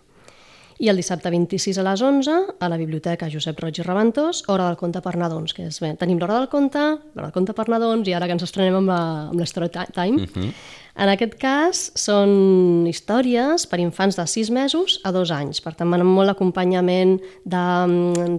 I 0.78 0.88
el 0.92 1.00
dissabte 1.00 1.30
26 1.34 1.80
a 1.80 1.82
les 1.82 2.02
11, 2.06 2.34
a 2.62 2.68
la 2.70 2.76
Biblioteca 2.78 3.26
Josep 3.32 3.58
Roig 3.58 3.80
i 3.80 3.86
Reventós, 3.86 4.44
Hora 4.46 4.68
del 4.68 4.76
conte 4.78 5.02
per 5.02 5.16
nadons, 5.18 5.54
que 5.56 5.66
és 5.66 5.80
bé, 5.82 5.94
tenim 5.98 6.20
l'hora 6.20 6.36
del 6.38 6.46
conte, 6.52 6.84
l'hora 7.16 7.26
del 7.26 7.34
conte 7.34 7.54
per 7.56 7.66
nadons, 7.72 8.06
i 8.06 8.14
ara 8.14 8.28
que 8.30 8.36
ens 8.36 8.46
estrenem 8.46 8.78
amb 8.94 9.40
l'Story 9.40 9.72
Time, 9.74 10.22
uh. 10.22 10.26
-huh. 10.26 10.52
En 10.98 11.12
aquest 11.12 11.36
cas 11.38 11.82
són 11.98 12.86
històries 12.90 13.68
per 13.70 13.78
infants 13.82 14.18
de 14.18 14.24
6 14.26 14.50
mesos 14.54 14.98
a 15.06 15.12
2 15.14 15.30
anys, 15.36 15.62
per 15.62 15.76
tant, 15.78 15.90
molt 16.02 16.26
l'acompanyament 16.26 17.16
de, 17.44 17.66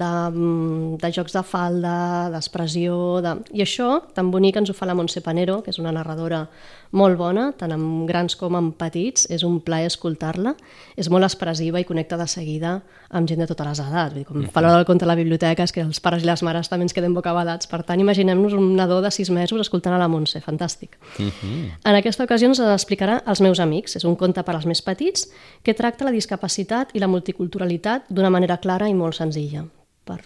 de, 0.02 0.12
de 1.00 1.12
jocs 1.16 1.38
de 1.38 1.46
falda, 1.48 1.96
d'expressió, 2.34 2.98
de... 3.24 3.38
i 3.56 3.64
això 3.64 4.02
tan 4.16 4.34
bonic 4.34 4.60
ens 4.60 4.74
ho 4.74 4.76
fa 4.76 4.90
la 4.90 4.98
Montse 4.98 5.24
Panero, 5.24 5.62
que 5.64 5.72
és 5.72 5.80
una 5.80 5.96
narradora 5.96 6.46
molt 6.92 7.20
bona, 7.20 7.52
tant 7.54 7.72
amb 7.76 8.08
grans 8.10 8.34
com 8.36 8.56
amb 8.58 8.74
petits, 8.78 9.28
és 9.30 9.44
un 9.46 9.60
plaer 9.62 9.88
escoltar-la, 9.92 10.56
és 10.98 11.10
molt 11.14 11.28
expressiva 11.28 11.80
i 11.80 11.86
connecta 11.86 12.18
de 12.18 12.26
seguida 12.28 12.80
amb 13.14 13.30
gent 13.30 13.44
de 13.44 13.48
totes 13.50 13.68
les 13.68 13.82
edats. 13.84 14.14
Vull 14.14 14.24
dir, 14.24 14.26
com 14.26 14.48
fa 14.54 14.64
l'hora 14.66 14.80
del 14.82 14.88
conte 14.90 15.06
a 15.06 15.10
la 15.10 15.18
biblioteca, 15.18 15.66
és 15.66 15.74
que 15.74 15.84
els 15.86 16.02
pares 16.02 16.26
i 16.26 16.30
les 16.30 16.42
mares 16.46 16.70
també 16.70 16.88
ens 16.88 16.98
quedem 16.98 17.14
bocabadats. 17.14 17.70
Per 17.70 17.84
tant, 17.86 18.02
imaginem-nos 18.02 18.58
un 18.58 18.74
nadó 18.78 19.00
de 19.06 19.14
sis 19.14 19.30
mesos 19.34 19.62
escoltant 19.62 19.96
a 19.96 20.02
la 20.02 20.10
Montse, 20.10 20.42
fantàstic. 20.42 20.98
Uh 21.18 21.24
mhm. 21.24 21.30
-huh. 21.30 21.72
En 21.86 21.96
aquesta 21.96 22.24
ocasió 22.24 22.49
ens 22.50 22.60
explicarà 22.74 23.22
Els 23.26 23.42
meus 23.42 23.60
amics, 23.60 23.96
és 23.96 24.06
un 24.06 24.16
conte 24.16 24.44
per 24.44 24.56
als 24.56 24.66
més 24.66 24.82
petits 24.82 25.28
que 25.64 25.74
tracta 25.74 26.06
la 26.06 26.12
discapacitat 26.12 26.92
i 26.94 27.00
la 27.00 27.08
multiculturalitat 27.08 28.10
d'una 28.10 28.30
manera 28.30 28.58
clara 28.58 28.90
i 28.90 28.94
molt 28.94 29.16
senzilla, 29.16 29.66
per 30.06 30.20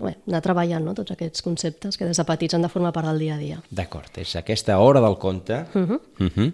bé, 0.00 0.16
anar 0.28 0.40
treballant 0.40 0.84
no? 0.84 0.94
tots 0.94 1.12
aquests 1.12 1.42
conceptes 1.42 1.96
que 1.96 2.08
des 2.08 2.16
de 2.16 2.24
petits 2.24 2.54
han 2.54 2.62
de 2.62 2.68
formar 2.72 2.92
part 2.92 3.06
del 3.06 3.18
dia 3.18 3.34
a 3.34 3.38
dia. 3.38 3.60
D'acord, 3.70 4.10
és 4.18 4.34
aquesta 4.36 4.78
hora 4.78 5.00
del 5.00 5.18
conte. 5.18 5.64
Uh 5.74 5.86
-huh. 5.86 6.00
Uh 6.20 6.30
-huh. 6.36 6.52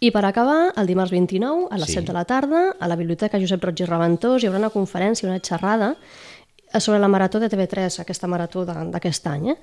I 0.00 0.10
per 0.10 0.24
acabar, 0.24 0.72
el 0.76 0.86
dimarts 0.86 1.10
29, 1.10 1.66
a 1.70 1.78
les 1.78 1.86
Sí. 1.88 1.94
7 1.94 2.06
de 2.06 2.12
la 2.12 2.24
tarda, 2.24 2.76
a 2.78 2.86
la 2.86 2.96
Biblioteca 2.96 3.38
Josep 3.40 3.62
Roig 3.64 3.80
i 3.80 3.84
Reventós, 3.84 4.42
hi 4.42 4.46
haurà 4.46 4.58
una 4.58 4.70
conferència, 4.70 5.28
una 5.28 5.40
xerrada 5.40 5.96
sobre 6.78 7.00
la 7.00 7.08
marató 7.08 7.40
de 7.40 7.48
TV3, 7.48 8.00
aquesta 8.00 8.26
marató 8.26 8.64
d'aquest 8.64 9.26
any. 9.26 9.50
Eh? 9.50 9.56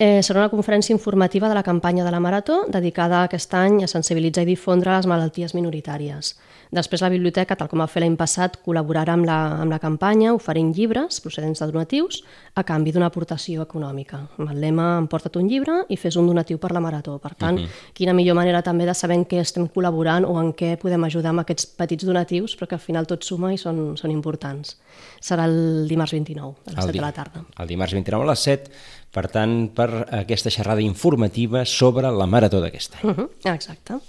Eh, 0.00 0.22
serà 0.24 0.40
una 0.40 0.48
conferència 0.48 0.94
informativa 0.94 1.46
de 1.50 1.52
la 1.52 1.62
campanya 1.62 2.06
de 2.06 2.10
la 2.10 2.22
Marató 2.24 2.62
dedicada 2.72 3.18
aquest 3.26 3.52
any 3.52 3.82
a 3.84 3.88
sensibilitzar 3.90 4.46
i 4.46 4.48
difondre 4.48 4.94
les 4.94 5.04
malalties 5.04 5.52
minoritàries. 5.52 6.38
Després 6.72 7.02
la 7.02 7.10
biblioteca, 7.12 7.56
tal 7.58 7.68
com 7.68 7.82
va 7.82 7.86
fer 7.90 8.00
l'any 8.00 8.14
passat, 8.16 8.56
col·laborarà 8.64 9.12
amb 9.18 9.26
la, 9.28 9.36
amb 9.60 9.74
la 9.74 9.80
campanya 9.82 10.30
oferint 10.32 10.70
llibres 10.72 11.18
procedents 11.20 11.60
de 11.60 11.66
donatius 11.68 12.22
a 12.54 12.64
canvi 12.64 12.94
d'una 12.94 13.10
aportació 13.10 13.66
econòmica. 13.66 14.22
Amb 14.38 14.54
el 14.54 14.62
lema 14.62 14.86
Emporta't 15.02 15.36
un 15.36 15.50
llibre 15.50 15.82
i 15.92 15.98
fes 16.00 16.16
un 16.16 16.30
donatiu 16.30 16.56
per 16.62 16.70
la 16.72 16.80
Marató. 16.80 17.18
Per 17.18 17.34
tant, 17.34 17.58
uh 17.58 17.64
-huh. 17.66 17.92
quina 17.92 18.14
millor 18.14 18.36
manera 18.36 18.62
també 18.62 18.86
de 18.86 18.94
saber 18.94 19.16
en 19.18 19.26
què 19.26 19.40
estem 19.40 19.68
col·laborant 19.68 20.24
o 20.24 20.40
en 20.40 20.54
què 20.54 20.78
podem 20.78 21.04
ajudar 21.04 21.30
amb 21.30 21.40
aquests 21.40 21.66
petits 21.66 22.06
donatius, 22.06 22.56
però 22.56 22.68
que 22.68 22.76
al 22.76 22.80
final 22.80 23.06
tot 23.06 23.22
suma 23.22 23.52
i 23.52 23.58
són, 23.58 23.98
són 23.98 24.10
importants. 24.10 24.78
Serà 25.20 25.44
el 25.44 25.86
dimarts 25.88 26.12
29, 26.12 26.54
a 26.66 26.70
les 26.70 26.76
El 26.76 26.82
7 26.84 26.92
di- 26.92 26.98
de 26.98 27.04
la 27.04 27.12
tarda. 27.12 27.44
El 27.58 27.66
dimarts 27.66 27.92
29 27.92 28.24
a 28.24 28.30
les 28.30 28.38
7, 28.38 28.70
per 29.10 29.28
tant, 29.28 29.74
per 29.74 29.89
aquesta 30.20 30.50
xerrada 30.50 30.82
informativa 30.84 31.64
sobre 31.64 32.10
la 32.10 32.26
marató 32.26 32.60
d'aquest 32.60 32.96
any. 33.00 33.10
Uh 33.10 33.16
-huh, 33.16 33.54
exacte. 33.54 34.00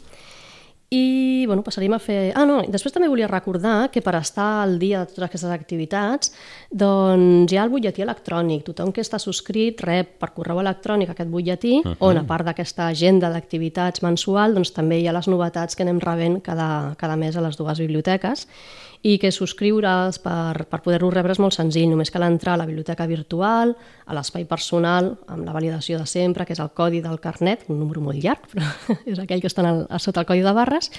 I, 0.94 1.46
bueno, 1.48 1.64
passaríem 1.64 1.94
a 1.96 2.00
fer... 2.04 2.34
Ah, 2.36 2.44
no, 2.44 2.58
després 2.68 2.92
també 2.92 3.08
volia 3.08 3.30
recordar 3.30 3.86
que 3.94 4.02
per 4.04 4.12
estar 4.18 4.48
al 4.66 4.74
dia 4.76 5.00
de 5.00 5.08
totes 5.08 5.24
aquestes 5.24 5.54
activitats, 5.54 6.34
doncs 6.68 7.54
hi 7.54 7.56
ha 7.56 7.64
el 7.64 7.72
butlletí 7.72 8.04
electrònic. 8.04 8.66
Tothom 8.68 8.92
que 8.92 9.00
està 9.00 9.16
subscrit 9.16 9.80
rep 9.88 10.18
per 10.20 10.34
correu 10.36 10.60
electrònic 10.60 11.14
aquest 11.14 11.32
butlletí, 11.32 11.78
uh 11.80 11.94
-huh. 11.94 11.96
on 12.10 12.18
a 12.18 12.26
part 12.28 12.44
d'aquesta 12.46 12.88
agenda 12.88 13.30
d'activitats 13.30 14.04
mensual, 14.04 14.54
doncs 14.54 14.74
també 14.74 15.00
hi 15.00 15.08
ha 15.08 15.14
les 15.14 15.30
novetats 15.30 15.78
que 15.78 15.84
anem 15.84 16.02
rebent 16.02 16.42
cada, 16.42 16.94
cada 16.98 17.16
mes 17.16 17.38
a 17.38 17.42
les 17.42 17.56
dues 17.56 17.80
biblioteques 17.80 18.48
i 19.02 19.16
que 19.18 19.32
subscriure's 19.34 20.20
per, 20.22 20.66
per 20.70 20.80
poder-ho 20.86 21.10
rebre 21.10 21.34
és 21.34 21.40
molt 21.42 21.56
senzill. 21.56 21.90
Només 21.90 22.12
cal 22.14 22.26
entrar 22.28 22.54
a 22.54 22.62
la 22.62 22.68
biblioteca 22.70 23.08
virtual, 23.10 23.74
a 24.06 24.18
l'espai 24.18 24.46
personal, 24.50 25.16
amb 25.32 25.48
la 25.48 25.56
validació 25.56 25.98
de 25.98 26.06
sempre, 26.10 26.46
que 26.46 26.54
és 26.54 26.62
el 26.62 26.70
codi 26.78 27.02
del 27.02 27.18
carnet, 27.24 27.66
un 27.72 27.80
número 27.82 28.04
molt 28.06 28.22
llarg, 28.22 28.46
però 28.52 28.68
és 29.12 29.22
aquell 29.22 29.42
que 29.42 29.50
està 29.50 29.66
al, 29.66 29.84
a 29.90 30.00
sota 30.00 30.22
el 30.22 30.30
codi 30.30 30.46
de 30.46 30.54
barres, 30.54 30.92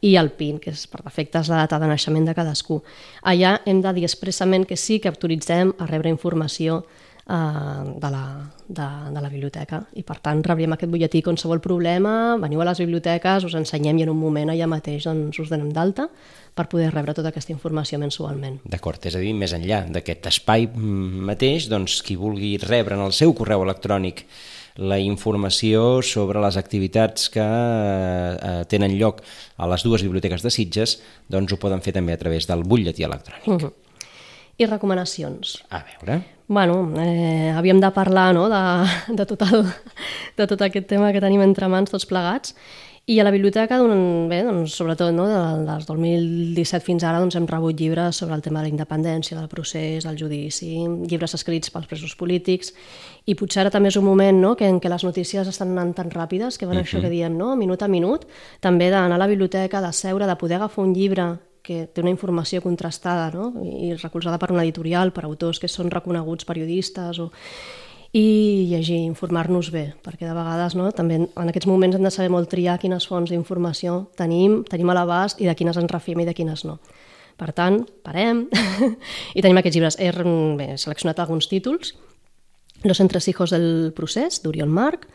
i 0.00 0.16
el 0.16 0.32
PIN, 0.38 0.58
que 0.62 0.72
és 0.72 0.86
per 0.88 1.02
defecte 1.04 1.42
és 1.42 1.52
la 1.52 1.60
data 1.66 1.78
de 1.82 1.92
naixement 1.92 2.26
de 2.28 2.36
cadascú. 2.36 2.80
Allà 3.22 3.58
hem 3.68 3.84
de 3.84 3.92
dir 3.98 4.08
expressament 4.08 4.64
que 4.68 4.80
sí 4.80 4.98
que 4.98 5.12
autoritzem 5.12 5.76
a 5.78 5.88
rebre 5.90 6.12
informació 6.12 6.82
de, 7.26 8.08
la, 8.10 8.22
de, 8.66 8.86
de 9.14 9.20
la 9.22 9.28
biblioteca 9.30 9.78
i 9.94 10.02
per 10.02 10.18
tant 10.24 10.42
rebríem 10.42 10.74
aquest 10.74 10.90
butlletí 10.90 11.22
qualsevol 11.22 11.60
problema, 11.62 12.36
veniu 12.42 12.62
a 12.62 12.66
les 12.66 12.80
biblioteques, 12.82 13.46
us 13.46 13.54
ensenyem 13.58 14.00
i 14.00 14.06
en 14.06 14.10
un 14.10 14.18
moment 14.18 14.50
allà 14.50 14.66
mateix 14.66 15.06
doncs, 15.06 15.38
us 15.38 15.52
donem 15.52 15.70
d'alta 15.72 16.08
per 16.54 16.66
poder 16.68 16.90
rebre 16.92 17.14
tota 17.14 17.30
aquesta 17.30 17.54
informació 17.54 18.00
mensualment. 18.02 18.58
D'acord, 18.68 19.06
és 19.06 19.14
a 19.16 19.22
dir, 19.22 19.32
més 19.38 19.54
enllà 19.56 19.84
d'aquest 19.92 20.26
espai 20.32 20.66
mm, 20.66 21.22
mateix, 21.30 21.68
doncs 21.70 22.00
qui 22.04 22.18
vulgui 22.18 22.56
rebre 22.60 22.98
en 22.98 23.06
el 23.06 23.14
seu 23.16 23.32
correu 23.38 23.62
electrònic 23.64 24.26
la 24.80 24.98
informació 24.98 26.00
sobre 26.02 26.40
les 26.40 26.56
activitats 26.56 27.28
que 27.32 27.44
eh, 27.44 28.64
tenen 28.72 28.96
lloc 28.96 29.20
a 29.60 29.68
les 29.68 29.84
dues 29.84 30.02
biblioteques 30.02 30.42
de 30.42 30.50
Sitges, 30.50 30.98
doncs 31.28 31.52
ho 31.52 31.60
poden 31.60 31.84
fer 31.84 31.94
també 31.96 32.16
a 32.16 32.20
través 32.20 32.48
del 32.48 32.64
butlletí 32.64 33.04
electrònic. 33.04 33.48
Uh 33.48 33.60
-huh. 33.60 33.72
I 34.58 34.68
recomanacions. 34.68 35.60
A 35.70 35.82
veure... 35.86 36.22
Bueno, 36.52 36.92
eh, 37.00 37.50
havíem 37.56 37.78
de 37.80 37.88
parlar 37.96 38.34
no, 38.34 38.48
de, 38.52 38.62
de, 39.16 39.24
tot 39.24 39.40
el, 39.46 39.62
de 40.36 40.46
tot 40.46 40.60
aquest 40.60 40.90
tema 40.90 41.12
que 41.14 41.22
tenim 41.22 41.40
entre 41.40 41.68
mans 41.72 41.88
tots 41.88 42.04
plegats 42.04 42.52
i 43.04 43.16
a 43.18 43.24
la 43.24 43.32
biblioteca, 43.34 43.80
doncs, 43.80 44.28
bé, 44.30 44.42
doncs, 44.46 44.76
sobretot 44.78 45.10
no, 45.14 45.24
del, 45.26 45.64
del 45.66 45.86
2017 45.88 46.84
fins 46.86 47.02
ara, 47.02 47.18
doncs, 47.18 47.34
hem 47.34 47.48
rebut 47.50 47.74
llibres 47.80 48.20
sobre 48.20 48.36
el 48.36 48.44
tema 48.44 48.60
de 48.60 48.68
la 48.68 48.70
independència, 48.70 49.36
del 49.38 49.48
procés, 49.50 50.04
del 50.06 50.18
judici, 50.20 50.84
llibres 51.10 51.34
escrits 51.34 51.72
pels 51.74 51.88
presos 51.90 52.14
polítics, 52.18 52.70
i 53.26 53.34
potser 53.34 53.64
ara 53.64 53.72
també 53.74 53.90
és 53.90 53.98
un 53.98 54.06
moment 54.06 54.38
no, 54.38 54.52
que, 54.54 54.68
en 54.70 54.78
què 54.78 54.92
les 54.92 55.02
notícies 55.02 55.50
estan 55.50 55.74
anant 55.74 55.96
tan 55.98 56.12
ràpides, 56.14 56.58
que 56.58 56.66
van 56.66 56.76
uh 56.76 56.82
-huh. 56.82 56.86
això 56.86 57.00
que 57.00 57.10
diem, 57.10 57.34
no, 57.36 57.56
minut 57.56 57.82
a 57.82 57.88
minut, 57.88 58.26
també 58.60 58.90
d'anar 58.90 59.16
a 59.16 59.18
la 59.18 59.26
biblioteca, 59.26 59.80
de 59.80 59.92
seure, 59.92 60.26
de 60.26 60.36
poder 60.36 60.56
agafar 60.56 60.84
un 60.84 60.94
llibre 60.94 61.38
que 61.62 61.86
té 61.86 62.02
una 62.02 62.12
informació 62.12 62.62
contrastada 62.62 63.30
no? 63.34 63.52
i 63.62 63.92
recolzada 63.94 64.38
per 64.38 64.50
una 64.52 64.64
editorial, 64.66 65.12
per 65.14 65.24
autors 65.28 65.60
que 65.62 65.70
són 65.70 65.90
reconeguts 65.90 66.46
periodistes 66.48 67.22
o 67.22 67.30
i 68.12 68.68
llegir, 68.68 68.98
informar-nos 69.06 69.70
bé, 69.72 69.86
perquè 70.04 70.26
de 70.28 70.34
vegades 70.36 70.74
no, 70.76 70.90
també 70.92 71.16
en 71.22 71.48
aquests 71.48 71.68
moments 71.70 71.96
hem 71.96 72.04
de 72.04 72.10
saber 72.12 72.28
molt 72.34 72.50
triar 72.52 72.76
quines 72.82 73.06
fonts 73.08 73.32
d'informació 73.32 74.10
tenim, 74.20 74.60
tenim 74.68 74.92
a 74.92 74.98
l'abast 74.98 75.40
i 75.40 75.48
de 75.48 75.54
quines 75.56 75.78
ens 75.80 75.88
refiem 75.90 76.20
i 76.20 76.28
de 76.28 76.34
quines 76.36 76.66
no. 76.68 76.76
Per 77.40 77.48
tant, 77.56 77.80
parem 78.04 78.44
i 79.36 79.40
tenim 79.40 79.56
aquests 79.62 79.78
llibres. 79.78 79.96
He 79.96 80.12
bé, 80.58 80.74
seleccionat 80.76 81.22
alguns 81.24 81.48
títols. 81.48 81.94
Los 82.84 83.00
entresijos 83.00 83.50
del 83.50 83.94
procés, 83.96 84.42
d'Oriol 84.44 84.68
Marc, 84.68 85.08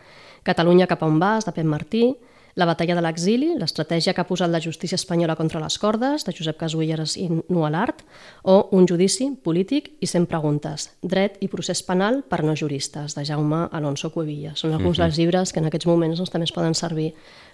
Catalunya 0.47 0.87
cap 0.87 1.03
a 1.03 1.07
on 1.11 1.19
vas, 1.19 1.45
de 1.45 1.51
Pep 1.51 1.67
Martí, 1.67 2.15
la 2.57 2.65
batalla 2.65 2.95
de 2.97 3.03
l'exili, 3.05 3.51
l'estratègia 3.55 4.15
que 4.17 4.23
ha 4.23 4.27
posat 4.27 4.49
la 4.49 4.61
justícia 4.63 4.97
espanyola 4.97 5.37
contra 5.37 5.61
les 5.61 5.77
cordes, 5.77 6.25
de 6.25 6.33
Josep 6.33 6.57
Casuelles 6.57 7.15
i 7.21 7.29
Nualart, 7.29 8.01
o 8.43 8.57
Un 8.77 8.87
judici 8.89 9.29
polític 9.43 9.91
i 10.01 10.07
100 10.09 10.25
preguntes, 10.25 10.89
dret 11.01 11.37
i 11.41 11.47
procés 11.47 11.83
penal 11.85 12.23
per 12.27 12.43
no 12.43 12.55
juristes, 12.55 13.13
de 13.15 13.25
Jaume 13.25 13.67
Alonso 13.71 14.09
Cuevilla. 14.09 14.55
Són 14.55 14.73
alguns 14.73 14.97
dels 14.97 15.17
llibres 15.17 15.53
que 15.53 15.61
en 15.61 15.69
aquests 15.69 15.87
moments 15.87 16.17
doncs, 16.17 16.33
també 16.33 16.49
es 16.49 16.55
poden 16.55 16.73
servir 16.73 17.11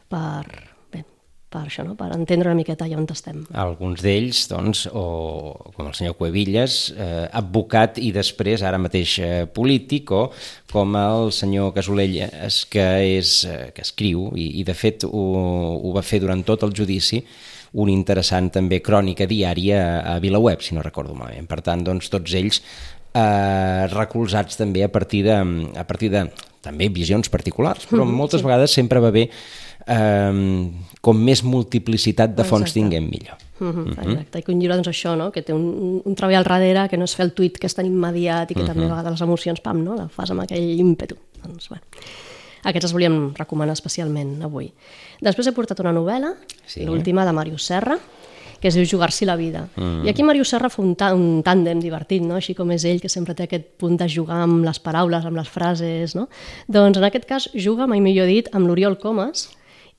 per, 0.09 0.72
per 1.53 1.63
això, 1.67 1.85
no? 1.85 1.93
per 1.99 2.09
entendre 2.15 2.49
una 2.49 2.57
miqueta 2.57 2.87
allà 2.87 2.97
on 2.97 3.07
estem. 3.13 3.43
Alguns 3.63 4.01
d'ells, 4.03 4.43
doncs, 4.49 4.83
o 4.89 5.05
com 5.75 5.87
el 5.87 5.95
senyor 5.97 6.17
Cuevillas, 6.17 6.77
eh, 6.97 7.27
advocat 7.31 7.99
i 8.01 8.11
després 8.15 8.65
ara 8.65 8.81
mateix 8.81 9.15
eh, 9.21 9.31
polític, 9.45 10.11
o 10.11 10.25
com 10.73 10.97
el 10.97 11.29
senyor 11.35 11.73
Casolelles, 11.75 12.63
que, 12.73 12.87
és, 13.19 13.35
eh, 13.45 13.69
que 13.75 13.85
escriu, 13.85 14.31
i, 14.33 14.49
i 14.61 14.67
de 14.67 14.77
fet 14.77 15.05
ho, 15.05 15.25
ho 15.77 15.93
va 15.95 16.05
fer 16.05 16.23
durant 16.23 16.41
tot 16.47 16.65
el 16.65 16.73
judici, 16.75 17.21
un 17.73 17.89
interessant 17.89 18.51
també 18.53 18.83
crònica 18.85 19.25
diària 19.29 19.79
a 20.05 20.19
VilaWeb, 20.21 20.61
si 20.61 20.75
no 20.77 20.83
recordo 20.85 21.15
malament. 21.17 21.47
Per 21.49 21.61
tant, 21.65 21.81
doncs, 21.85 22.09
tots 22.13 22.35
ells 22.37 22.61
eh, 23.13 23.87
recolzats 23.93 24.57
també 24.57 24.83
a 24.83 24.91
partir 24.91 25.23
de, 25.27 25.37
a 25.77 25.85
partir 25.87 26.11
de 26.13 26.27
també 26.63 26.87
visions 26.89 27.27
particulars, 27.29 27.85
però 27.89 28.05
moltes 28.07 28.41
sí. 28.41 28.47
vegades 28.47 28.71
sempre 28.71 29.01
va 29.03 29.11
bé 29.11 29.27
eh, 29.27 30.69
com 31.03 31.25
més 31.29 31.43
multiplicitat 31.43 32.35
de 32.37 32.45
fonts 32.47 32.69
Exacte. 32.69 32.79
tinguem 32.79 33.09
millor. 33.09 33.39
Mm 33.59 33.71
-hmm, 33.71 33.91
exacte, 34.03 34.39
i 34.39 34.43
que 34.43 34.51
un 34.51 34.59
llibre 34.59 34.75
doncs 34.75 34.87
això, 34.87 35.15
no? 35.15 35.31
que 35.31 35.41
té 35.41 35.53
un, 35.53 36.01
un 36.03 36.15
treball 36.15 36.35
al 36.35 36.43
darrere, 36.43 36.89
que 36.89 36.97
no 36.97 37.03
és 37.03 37.15
fer 37.15 37.25
el 37.25 37.33
tuit 37.33 37.57
que 37.57 37.67
és 37.67 37.75
tan 37.75 37.85
immediat 37.85 38.51
i 38.51 38.53
que 38.53 38.61
mm 38.61 38.63
-hmm. 38.63 38.67
també 38.67 38.85
a 38.85 38.95
vegades 38.95 39.11
les 39.11 39.21
emocions, 39.21 39.59
pam, 39.59 39.83
no? 39.83 39.95
la 39.95 40.07
fas 40.07 40.31
amb 40.31 40.41
aquell 40.41 40.79
ímpetu. 40.79 41.15
Doncs, 41.43 41.69
bueno, 41.69 41.83
aquests 42.63 42.85
els 42.85 42.93
volíem 42.93 43.33
recomanar 43.35 43.73
especialment 43.73 44.41
avui. 44.41 44.71
Després 45.21 45.47
he 45.47 45.51
portat 45.51 45.79
una 45.79 45.93
novel·la, 45.93 46.33
sí. 46.65 46.85
l'última 46.85 47.25
de 47.25 47.31
Màrius 47.31 47.65
Serra, 47.65 47.97
que 48.63 48.69
es 48.71 48.77
diu 48.79 48.85
Jugar-s'hi 48.87 49.25
la 49.27 49.35
vida. 49.35 49.65
Mm. 49.75 50.05
I 50.07 50.11
aquí 50.13 50.23
Màrius 50.23 50.53
Serra 50.53 50.69
fa 50.71 50.79
un, 50.79 50.93
un 50.95 51.41
tàndem 51.43 51.81
divertit, 51.83 52.23
no? 52.23 52.37
així 52.39 52.55
com 52.55 52.71
és 52.71 52.85
ell, 52.87 53.01
que 53.03 53.11
sempre 53.11 53.35
té 53.35 53.43
aquest 53.43 53.73
punt 53.81 53.97
de 53.99 54.07
jugar 54.07 54.39
amb 54.45 54.63
les 54.63 54.79
paraules, 54.79 55.27
amb 55.27 55.35
les 55.35 55.51
frases. 55.51 56.15
No? 56.15 56.29
Doncs 56.71 57.01
en 57.01 57.09
aquest 57.09 57.27
cas 57.27 57.49
juga, 57.51 57.89
mai 57.91 57.99
millor 57.99 58.31
dit, 58.31 58.47
amb 58.55 58.71
l'Oriol 58.71 58.95
Comas, 59.03 59.49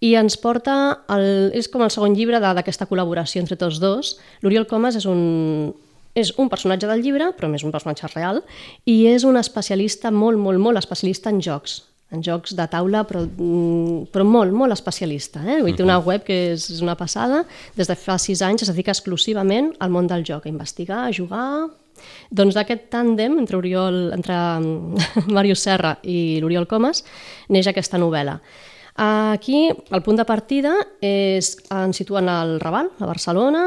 i 0.01 0.15
ens 0.17 0.39
porta, 0.41 0.79
el, 1.13 1.53
és 1.53 1.69
com 1.69 1.85
el 1.85 1.93
segon 1.93 2.17
llibre 2.17 2.41
d'aquesta 2.41 2.89
col·laboració 2.89 3.45
entre 3.45 3.61
tots 3.61 3.85
dos. 3.85 4.17
L'Oriol 4.41 4.65
Comas 4.71 4.97
és 4.97 5.05
un, 5.05 5.75
és 6.17 6.33
un 6.41 6.49
personatge 6.49 6.89
del 6.89 7.05
llibre, 7.05 7.35
però 7.37 7.53
més 7.53 7.69
un 7.69 7.75
personatge 7.75 8.09
real, 8.17 8.41
i 8.89 9.03
és 9.13 9.29
un 9.29 9.37
especialista 9.37 10.09
molt, 10.09 10.41
molt, 10.41 10.57
molt 10.57 10.81
especialista 10.81 11.29
en 11.29 11.45
jocs 11.45 11.83
en 12.15 12.23
jocs 12.25 12.55
de 12.57 12.67
taula, 12.71 13.05
però, 13.09 13.25
mm, 13.27 14.09
però 14.15 14.25
molt, 14.25 14.55
molt 14.55 14.73
especialista. 14.73 15.43
Eh? 15.45 15.61
Vull 15.61 15.73
dir, 15.73 15.79
té 15.81 15.87
una 15.87 15.99
web 15.99 16.25
que 16.25 16.55
és, 16.55 16.69
és 16.71 16.83
una 16.85 16.97
passada, 16.97 17.45
des 17.77 17.91
de 17.91 17.97
fa 17.99 18.19
sis 18.19 18.43
anys 18.43 18.63
es 18.63 18.73
dedica 18.73 18.95
exclusivament 18.95 19.73
al 19.81 19.91
món 19.91 20.07
del 20.11 20.25
joc, 20.25 20.47
a 20.47 20.53
investigar, 20.53 21.07
a 21.07 21.13
jugar... 21.13 21.49
Doncs 22.35 22.57
d'aquest 22.57 22.89
tàndem 22.91 23.37
entre, 23.39 23.57
Oriol, 23.57 24.11
entre 24.17 24.35
mm, 24.35 25.05
Màrius 25.37 25.63
Serra 25.63 25.95
i 26.03 26.41
l'Oriol 26.43 26.67
Comas 26.67 27.05
neix 27.49 27.69
aquesta 27.71 28.01
novel·la. 28.03 28.35
Aquí 28.95 29.69
el 29.71 30.03
punt 30.07 30.19
de 30.19 30.27
partida 30.27 30.75
és, 31.03 31.55
ens 31.71 31.99
situen 31.99 32.29
al 32.31 32.59
Raval, 32.63 32.91
a 32.99 33.09
Barcelona, 33.09 33.65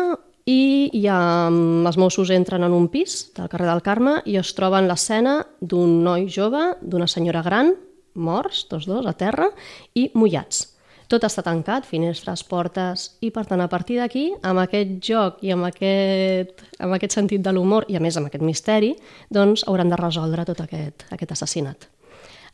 i 0.48 0.88
hi 0.96 1.04
ha, 1.12 1.50
mm, 1.51 1.84
els 1.89 1.98
Mossos 2.00 2.32
entren 2.32 2.63
en 2.63 2.72
un 2.72 2.88
pis 2.88 3.34
del 3.36 3.50
carrer 3.51 3.68
del 3.68 3.84
Carme 3.84 4.22
i 4.25 4.38
es 4.39 4.54
troben 4.56 4.88
l'escena 4.88 5.42
d'un 5.60 6.00
noi 6.06 6.30
jove, 6.32 6.77
d'una 6.82 7.08
senyora 7.12 7.44
gran, 7.44 7.74
morts, 8.18 8.66
tots 8.70 8.88
dos, 8.90 9.06
a 9.06 9.14
terra, 9.18 9.50
i 9.96 10.10
mullats. 10.14 10.66
Tot 11.08 11.24
està 11.24 11.40
tancat, 11.46 11.86
finestres, 11.88 12.44
portes, 12.44 13.14
i 13.24 13.30
per 13.32 13.46
tant, 13.48 13.62
a 13.64 13.70
partir 13.72 13.96
d'aquí, 14.02 14.26
amb 14.44 14.60
aquest 14.60 14.98
joc 15.08 15.38
i 15.48 15.54
amb 15.56 15.70
aquest, 15.70 16.66
amb 16.84 16.98
aquest 16.98 17.16
sentit 17.16 17.46
de 17.46 17.54
l'humor, 17.56 17.88
i 17.88 17.96
a 17.96 18.02
més 18.04 18.18
amb 18.20 18.28
aquest 18.28 18.44
misteri, 18.44 18.92
doncs 19.32 19.64
hauran 19.72 19.94
de 19.94 20.00
resoldre 20.02 20.44
tot 20.50 20.66
aquest, 20.66 21.08
aquest 21.16 21.32
assassinat. 21.38 21.88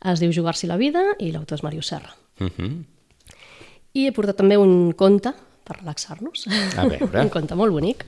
Es 0.06 0.22
diu 0.22 0.30
Jugar-s'hi 0.36 0.70
la 0.70 0.78
vida 0.78 1.02
i 1.18 1.32
l'autor 1.32 1.58
és 1.58 1.64
Màrius 1.66 1.90
Serra. 1.90 2.14
Uh 2.38 2.46
-huh. 2.46 2.84
I 3.94 4.06
he 4.06 4.12
portat 4.12 4.36
també 4.36 4.56
un 4.56 4.92
conte 4.92 5.32
per 5.64 5.78
relaxar-nos. 5.80 6.46
A 6.76 6.86
veure. 6.86 7.20
un 7.24 7.28
conte 7.28 7.54
molt 7.54 7.72
bonic. 7.72 8.04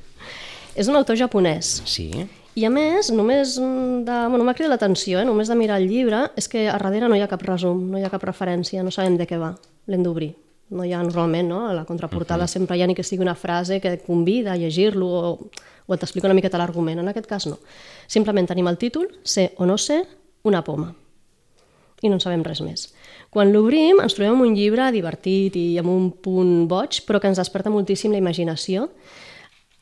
És 0.76 0.88
un 0.88 0.96
autor 0.96 1.16
japonès. 1.16 1.82
Sí? 1.84 2.10
I 2.56 2.64
a 2.64 2.70
més, 2.72 3.10
només 3.12 3.58
de... 3.60 4.18
Bueno, 4.32 4.44
m'ha 4.48 4.54
cridat 4.56 4.72
l'atenció, 4.72 5.20
eh? 5.20 5.26
només 5.28 5.50
de 5.52 5.56
mirar 5.58 5.76
el 5.76 5.90
llibre, 5.90 6.22
és 6.40 6.48
que 6.48 6.64
a 6.70 6.78
darrere 6.80 7.10
no 7.12 7.16
hi 7.18 7.20
ha 7.20 7.28
cap 7.28 7.42
resum, 7.44 7.82
no 7.92 8.00
hi 8.00 8.04
ha 8.06 8.12
cap 8.12 8.22
referència, 8.24 8.84
no 8.84 8.92
sabem 8.94 9.18
de 9.20 9.26
què 9.28 9.36
va. 9.36 9.50
L'hem 9.92 10.06
d'obrir. 10.06 10.30
No 10.72 10.86
hi 10.86 10.94
ha 10.96 11.02
normalment, 11.04 11.50
no? 11.52 11.58
A 11.68 11.74
la 11.76 11.84
contraportada 11.84 12.44
uh 12.44 12.48
-huh. 12.48 12.52
sempre 12.52 12.76
hi 12.76 12.82
ha 12.82 12.86
ni 12.86 12.94
que 12.94 13.04
sigui 13.04 13.22
una 13.22 13.34
frase 13.34 13.80
que 13.80 13.92
et 13.92 14.06
convida 14.06 14.52
a 14.52 14.56
llegir-lo 14.56 15.06
o, 15.06 15.38
o 15.86 15.96
t'explica 15.96 16.26
una 16.26 16.34
miqueta 16.34 16.58
l'argument. 16.58 16.98
En 16.98 17.08
aquest 17.08 17.26
cas 17.26 17.46
no. 17.46 17.58
Simplement 18.06 18.48
tenim 18.48 18.66
el 18.68 18.78
títol, 18.78 19.08
sé 19.22 19.52
o 19.58 19.66
no 19.66 19.76
sé, 19.76 20.06
una 20.42 20.64
poma. 20.64 20.94
I 22.02 22.08
no 22.08 22.14
en 22.14 22.20
sabem 22.20 22.42
res 22.42 22.60
més. 22.60 22.94
Quan 23.30 23.52
l'obrim 23.52 24.00
ens 24.00 24.14
trobem 24.14 24.40
un 24.40 24.54
llibre 24.54 24.90
divertit 24.92 25.56
i 25.56 25.78
amb 25.78 25.88
un 25.88 26.10
punt 26.10 26.68
boig, 26.68 27.04
però 27.06 27.20
que 27.20 27.28
ens 27.28 27.38
desperta 27.38 27.70
moltíssim 27.70 28.12
la 28.12 28.18
imaginació 28.18 28.88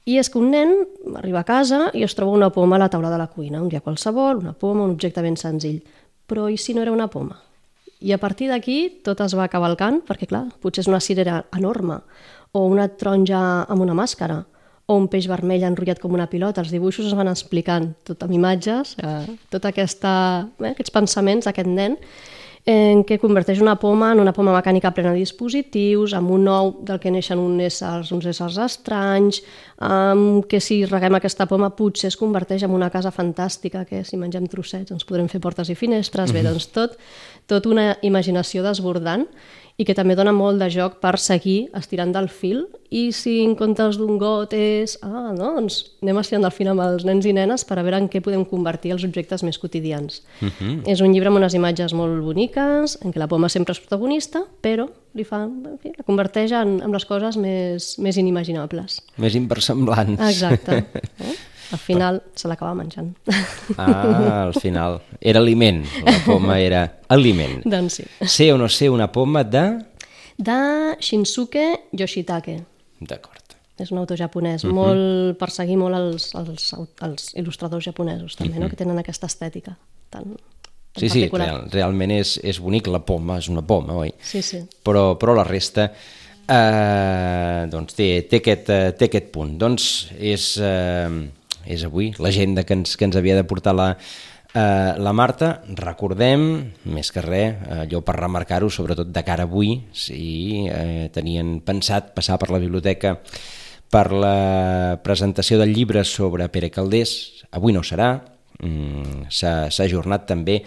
i 0.05 0.19
és 0.21 0.29
que 0.29 0.39
un 0.39 0.51
nen 0.53 0.75
arriba 1.17 1.41
a 1.41 1.49
casa 1.49 1.89
i 1.97 2.05
es 2.05 2.15
troba 2.17 2.37
una 2.37 2.51
poma 2.53 2.77
a 2.77 2.85
la 2.85 2.91
taula 2.93 3.11
de 3.11 3.19
la 3.19 3.31
cuina, 3.33 3.63
un 3.63 3.71
dia 3.73 3.81
qualsevol, 3.81 4.43
una 4.43 4.53
poma, 4.53 4.85
un 4.85 4.93
objecte 4.97 5.23
ben 5.25 5.37
senzill. 5.41 5.81
Però 6.29 6.49
i 6.49 6.59
si 6.61 6.75
no 6.75 6.83
era 6.85 6.93
una 6.93 7.09
poma? 7.09 7.39
I 8.05 8.13
a 8.13 8.19
partir 8.21 8.51
d'aquí 8.51 9.01
tot 9.05 9.23
es 9.25 9.33
va 9.37 9.49
cavalcant, 9.49 10.03
perquè 10.05 10.29
clar, 10.29 10.47
potser 10.61 10.85
és 10.85 10.91
una 10.91 11.01
cirera 11.01 11.45
enorme, 11.57 12.03
o 12.53 12.67
una 12.69 12.89
taronja 12.89 13.39
amb 13.65 13.81
una 13.81 13.97
màscara, 13.97 14.43
o 14.85 14.99
un 15.01 15.09
peix 15.09 15.25
vermell 15.31 15.65
enrotllat 15.65 16.01
com 16.03 16.13
una 16.13 16.29
pilota. 16.29 16.61
Els 16.61 16.73
dibuixos 16.75 17.09
es 17.09 17.17
van 17.17 17.31
explicant, 17.33 17.95
tot 18.05 18.23
amb 18.27 18.37
imatges, 18.37 18.99
eh, 19.01 19.37
tota 19.49 19.73
aquesta, 19.73 20.13
eh, 20.61 20.75
aquests 20.75 20.93
pensaments 20.93 21.49
d'aquest 21.49 21.71
nen, 21.71 21.97
en 22.65 23.03
què 23.05 23.19
converteix 23.21 23.61
una 23.61 23.75
poma 23.77 24.13
en 24.15 24.23
una 24.23 24.33
poma 24.33 24.55
mecànica 24.55 24.95
plena 24.97 25.13
de 25.13 25.21
dispositius, 25.21 26.15
amb 26.17 26.31
un 26.33 26.47
ou 26.49 26.71
del 26.89 27.01
que 27.01 27.13
neixen 27.13 27.41
uns 27.41 27.61
éssers, 27.67 28.13
uns 28.17 28.25
éssers 28.31 28.57
estranys, 28.65 29.43
amb 29.85 30.47
que 30.49 30.63
si 30.65 30.81
reguem 30.89 31.19
aquesta 31.19 31.45
poma 31.51 31.75
potser 31.77 32.09
es 32.09 32.17
converteix 32.17 32.65
en 32.65 32.73
una 32.73 32.89
casa 32.91 33.13
fantàstica, 33.13 33.85
que 33.85 34.01
si 34.09 34.17
mengem 34.17 34.49
trossets 34.49 34.95
ens 34.97 35.05
podrem 35.05 35.29
fer 35.29 35.43
portes 35.45 35.69
i 35.69 35.77
finestres, 35.77 36.33
mm 36.33 36.37
-hmm. 36.37 36.43
bé, 36.43 36.49
doncs 36.49 36.67
tot, 36.73 36.97
tot 37.47 37.67
una 37.67 37.99
imaginació 38.01 38.63
desbordant 38.63 39.29
i 39.77 39.85
que 39.87 39.95
també 39.97 40.15
dona 40.15 40.33
molt 40.35 40.61
de 40.63 40.69
joc 40.71 41.01
per 41.03 41.17
seguir 41.19 41.69
estirant 41.75 42.13
del 42.15 42.29
fil 42.31 42.63
i 42.95 43.09
si 43.17 43.41
en 43.43 43.57
comptes 43.59 43.97
d'un 43.99 44.21
got 44.21 44.53
és 44.55 44.95
ah, 45.03 45.33
no, 45.35 45.51
doncs 45.57 45.81
anem 46.05 46.21
estirant 46.21 46.47
del 46.47 46.55
fil 46.55 46.71
amb 46.71 46.85
els 46.85 47.07
nens 47.09 47.27
i 47.27 47.33
nenes 47.35 47.67
per 47.67 47.81
a 47.81 47.83
veure 47.83 47.99
en 47.99 48.07
què 48.11 48.23
podem 48.23 48.45
convertir 48.47 48.93
els 48.95 49.07
objectes 49.07 49.43
més 49.43 49.59
quotidians. 49.59 50.23
Uh 50.41 50.47
mhm. 50.47 50.53
-huh. 50.61 50.93
És 50.93 51.01
un 51.01 51.13
llibre 51.13 51.29
amb 51.29 51.39
unes 51.39 51.55
imatges 51.55 51.93
molt 51.93 52.23
boniques, 52.23 52.99
en 53.03 53.13
què 53.13 53.19
la 53.19 53.27
poma 53.27 53.49
sempre 53.49 53.73
és 53.73 53.81
protagonista, 53.81 54.45
però 54.63 54.89
li 55.15 55.25
fa, 55.25 55.45
en 55.45 55.79
fi, 55.83 55.93
la 55.97 56.05
converteix 56.05 56.53
en, 56.53 56.81
en 56.83 56.93
les 56.93 57.05
coses 57.05 57.37
més, 57.37 57.99
més 57.99 58.17
inimaginables. 58.17 59.03
Més 59.17 59.35
inversemblants. 59.35 60.21
Exacte. 60.21 60.85
Eh? 61.19 61.34
Al 61.75 61.81
final 61.83 62.21
se 62.39 62.49
l'acaba 62.51 62.75
menjant. 62.79 63.11
Ah, 63.77 64.45
al 64.47 64.55
final. 64.55 65.01
Era 65.21 65.41
aliment. 65.43 65.83
La 66.07 66.19
poma 66.23 66.59
era 66.63 66.85
aliment. 67.09 67.63
doncs 67.65 67.99
sí. 67.99 68.07
Sé 68.31 68.53
o 68.53 68.59
no 68.61 68.69
sé 68.71 68.91
una 68.91 69.11
poma 69.11 69.43
de... 69.45 69.65
De 70.37 70.59
Shinsuke 71.01 71.89
Yoshitake. 71.93 72.59
D'acord. 73.01 73.57
És 73.79 73.91
un 73.91 73.99
autor 73.99 74.19
japonès, 74.19 74.63
uh 74.63 74.69
mhm. 74.69 74.73
-huh. 74.73 74.81
molt 74.81 75.39
per 75.39 75.51
seguir 75.51 75.77
molt 75.77 75.97
els, 75.99 76.31
els, 76.35 76.75
els 77.03 77.35
il·lustradors 77.35 77.85
japonesos 77.85 78.37
també, 78.37 78.53
uh 78.53 78.57
-huh. 78.57 78.61
no? 78.61 78.67
Mhm. 78.67 78.71
que 78.71 78.77
tenen 78.77 78.99
aquesta 78.99 79.27
estètica 79.27 79.77
tan, 80.11 80.37
Sí, 80.97 81.09
sí, 81.09 81.29
real, 81.33 81.69
realment 81.73 82.13
és, 82.13 82.37
és 82.45 82.61
bonic, 82.61 82.87
la 82.87 83.01
poma 83.01 83.39
és 83.39 83.49
una 83.49 83.63
poma, 83.67 83.95
oi? 83.95 84.13
Sí, 84.23 84.43
sí. 84.43 84.61
Però, 84.85 85.17
però 85.19 85.35
la 85.35 85.43
resta 85.43 85.89
eh, 86.47 87.67
doncs 87.71 87.97
té, 87.99 88.09
té, 88.31 88.39
aquest, 88.43 88.71
eh, 88.71 88.93
té 88.99 89.09
aquest 89.11 89.33
punt. 89.35 89.57
Doncs 89.59 89.89
és... 90.19 90.53
Eh, 90.63 91.25
és 91.67 91.85
avui 91.87 92.13
l'agenda 92.19 92.65
que 92.65 92.77
ens, 92.77 92.97
que 92.97 93.09
ens 93.09 93.17
havia 93.17 93.37
de 93.39 93.45
portar 93.49 93.75
la, 93.75 93.91
eh, 94.55 94.93
la 94.99 95.13
Marta. 95.13 95.51
Recordem, 95.81 96.47
més 96.85 97.11
que 97.13 97.25
res, 97.25 97.61
allò 97.83 98.01
per 98.07 98.17
remarcar-ho, 98.21 98.71
sobretot 98.71 99.13
de 99.13 99.25
cara 99.27 99.49
avui, 99.49 99.77
si 99.93 100.65
eh, 100.69 101.11
tenien 101.15 101.59
pensat 101.65 102.15
passar 102.17 102.39
per 102.41 102.51
la 102.55 102.63
biblioteca 102.63 103.19
per 103.95 104.09
la 104.11 104.99
presentació 105.05 105.61
del 105.61 105.75
llibre 105.75 106.03
sobre 106.09 106.49
Pere 106.51 106.71
Caldés, 106.75 107.45
avui 107.55 107.75
no 107.75 107.85
serà, 107.87 108.17
mm, 108.59 109.29
s'ha 109.31 109.69
ajornat 109.85 110.27
també 110.27 110.63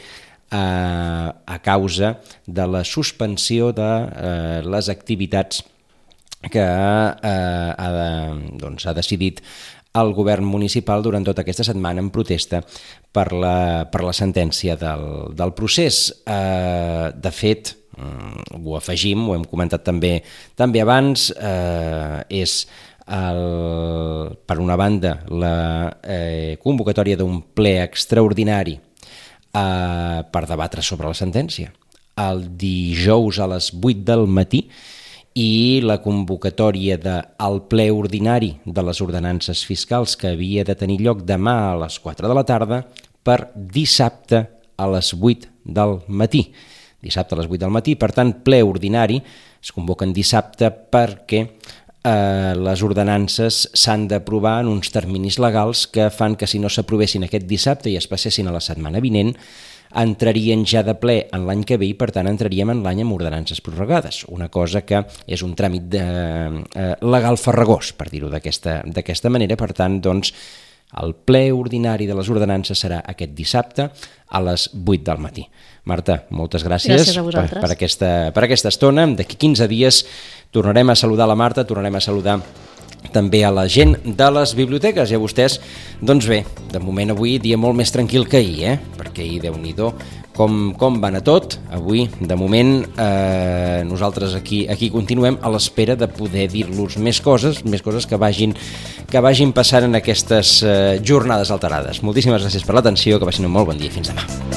a, 0.50 1.34
a 1.46 1.58
causa 1.60 2.22
de 2.46 2.68
la 2.68 2.84
suspensió 2.88 3.74
de 3.75 3.90
eh, 4.16 4.62
les 4.64 4.90
activitats 4.90 5.64
que 6.51 6.64
eh, 6.64 7.74
ha, 7.77 7.90
de, 7.98 8.57
doncs, 8.62 8.86
ha 8.88 8.94
decidit 8.96 9.42
el 9.96 10.14
govern 10.14 10.46
municipal 10.46 11.04
durant 11.04 11.26
tota 11.26 11.44
aquesta 11.46 11.66
setmana 11.68 12.04
en 12.04 12.12
protesta 12.14 12.62
per 13.14 13.32
la, 13.34 13.86
per 13.92 14.04
la 14.06 14.14
sentència 14.14 14.76
del, 14.80 15.34
del 15.38 15.54
procés. 15.58 16.12
Eh, 16.26 17.14
de 17.16 17.32
fet, 17.32 17.74
mm, 17.98 18.60
ho 18.64 18.78
afegim, 18.78 19.24
ho 19.30 19.38
hem 19.38 19.48
comentat 19.48 19.86
també, 19.88 20.20
també 20.56 20.84
abans, 20.84 21.32
eh, 21.38 22.22
és 22.44 22.60
el, 23.08 24.36
per 24.46 24.60
una 24.60 24.76
banda 24.76 25.22
la 25.32 25.56
eh, 26.04 26.58
convocatòria 26.64 27.18
d'un 27.18 27.40
ple 27.56 27.78
extraordinari 27.86 28.76
eh, 28.78 30.20
per 30.28 30.44
debatre 30.46 30.84
sobre 30.84 31.08
la 31.08 31.18
sentència. 31.18 31.72
El 32.18 32.44
dijous 32.58 33.40
a 33.40 33.48
les 33.54 33.72
8 33.72 34.04
del 34.04 34.26
matí 34.28 34.66
i 35.38 35.82
la 35.86 36.00
convocatòria 36.02 36.98
del 36.98 37.60
ple 37.70 37.92
ordinari 37.94 38.56
de 38.66 38.84
les 38.88 39.02
ordenances 39.06 39.62
fiscals 39.68 40.16
que 40.18 40.32
havia 40.34 40.64
de 40.66 40.76
tenir 40.76 40.98
lloc 41.06 41.22
demà 41.28 41.56
a 41.68 41.76
les 41.84 42.00
4 42.02 42.26
de 42.26 42.38
la 42.38 42.46
tarda 42.48 42.82
per 43.22 43.52
dissabte 43.54 44.42
a 44.78 44.88
les 44.90 45.14
8 45.14 45.52
del 45.78 46.00
matí. 46.08 46.48
Dissabte 47.04 47.36
a 47.36 47.42
les 47.42 47.50
8 47.52 47.62
del 47.68 47.76
matí, 47.76 47.94
per 47.96 48.10
tant, 48.18 48.34
ple 48.42 48.64
ordinari, 48.66 49.20
es 49.62 49.74
convoquen 49.76 50.14
dissabte 50.16 50.72
perquè 50.72 51.44
eh, 51.46 52.54
les 52.58 52.84
ordenances 52.84 53.68
s'han 53.78 54.08
d'aprovar 54.10 54.62
en 54.64 54.72
uns 54.74 54.90
terminis 54.94 55.38
legals 55.44 55.86
que 55.92 56.10
fan 56.10 56.38
que 56.40 56.50
si 56.50 56.58
no 56.58 56.72
s'aprovessin 56.72 57.28
aquest 57.28 57.46
dissabte 57.46 57.92
i 57.92 57.98
es 58.00 58.10
passessin 58.10 58.50
a 58.50 58.56
la 58.56 58.64
setmana 58.64 59.04
vinent, 59.04 59.36
entrarien 59.96 60.66
ja 60.68 60.84
de 60.84 60.96
ple 61.00 61.18
en 61.34 61.48
l'any 61.48 61.64
que 61.68 61.78
ve 61.80 61.88
i 61.88 61.96
per 61.98 62.12
tant 62.16 62.28
entraríem 62.28 62.74
en 62.74 62.84
l'any 62.84 63.04
amb 63.04 63.16
ordenances 63.16 63.62
prorrogades, 63.62 64.26
una 64.28 64.50
cosa 64.50 64.84
que 64.86 65.04
és 65.26 65.44
un 65.44 65.56
tràmit 65.56 65.90
de, 65.90 66.06
eh, 66.76 66.94
legal 67.02 67.38
farragós, 67.38 67.94
per 67.94 68.10
dir-ho 68.10 68.30
d'aquesta 68.30 69.30
manera, 69.30 69.56
per 69.56 69.74
tant, 69.74 70.02
doncs, 70.02 70.34
el 71.04 71.14
ple 71.28 71.52
ordinari 71.52 72.06
de 72.08 72.16
les 72.16 72.30
ordenances 72.32 72.80
serà 72.80 73.02
aquest 73.04 73.34
dissabte 73.36 73.90
a 74.30 74.40
les 74.42 74.70
8 74.72 75.04
del 75.04 75.20
matí. 75.20 75.44
Marta, 75.88 76.22
moltes 76.36 76.64
gràcies, 76.64 77.04
gràcies 77.04 77.20
per, 77.36 77.62
per, 77.62 77.72
aquesta, 77.72 78.12
per 78.36 78.46
aquesta 78.48 78.72
estona. 78.72 79.06
D'aquí 79.20 79.36
15 79.40 79.68
dies 79.72 80.02
tornarem 80.56 80.90
a 80.90 80.96
saludar 80.96 81.28
la 81.28 81.36
Marta, 81.36 81.68
tornarem 81.68 82.00
a 82.00 82.04
saludar 82.04 82.40
també 83.14 83.44
a 83.46 83.51
la 83.53 83.68
gent 83.72 83.96
de 84.03 84.29
les 84.36 84.53
biblioteques 84.57 85.12
i 85.12 85.18
a 85.18 85.22
vostès, 85.22 85.60
doncs 86.01 86.27
bé, 86.29 86.44
de 86.72 86.81
moment 86.83 87.14
avui 87.14 87.38
dia 87.42 87.57
molt 87.57 87.77
més 87.77 87.92
tranquil 87.94 88.27
que 88.27 88.42
ahir, 88.42 88.64
eh? 88.74 88.77
perquè 89.00 89.25
ahir, 89.25 89.42
déu 89.48 89.57
nhi 89.57 89.75
com, 90.38 90.74
com 90.77 91.00
van 91.01 91.18
a 91.18 91.24
tot, 91.25 91.57
avui, 91.74 92.05
de 92.22 92.36
moment, 92.38 92.86
eh, 93.01 93.81
nosaltres 93.90 94.36
aquí, 94.38 94.68
aquí 94.70 94.92
continuem 94.94 95.40
a 95.42 95.50
l'espera 95.50 95.98
de 95.98 96.07
poder 96.07 96.46
dir-los 96.53 97.00
més 97.01 97.22
coses, 97.25 97.64
més 97.66 97.81
coses 97.81 98.05
que 98.05 98.22
vagin, 98.22 98.53
que 99.10 99.24
vagin 99.24 99.55
passant 99.57 99.90
en 99.90 99.98
aquestes 99.98 100.60
eh, 100.62 101.01
jornades 101.01 101.50
alterades. 101.50 102.03
Moltíssimes 102.05 102.46
gràcies 102.46 102.70
per 102.70 102.77
l'atenció, 102.77 103.18
que 103.18 103.29
vagin 103.31 103.50
un 103.50 103.57
molt 103.57 103.74
bon 103.74 103.81
dia 103.81 103.94
fins 103.94 104.14
demà. 104.14 104.56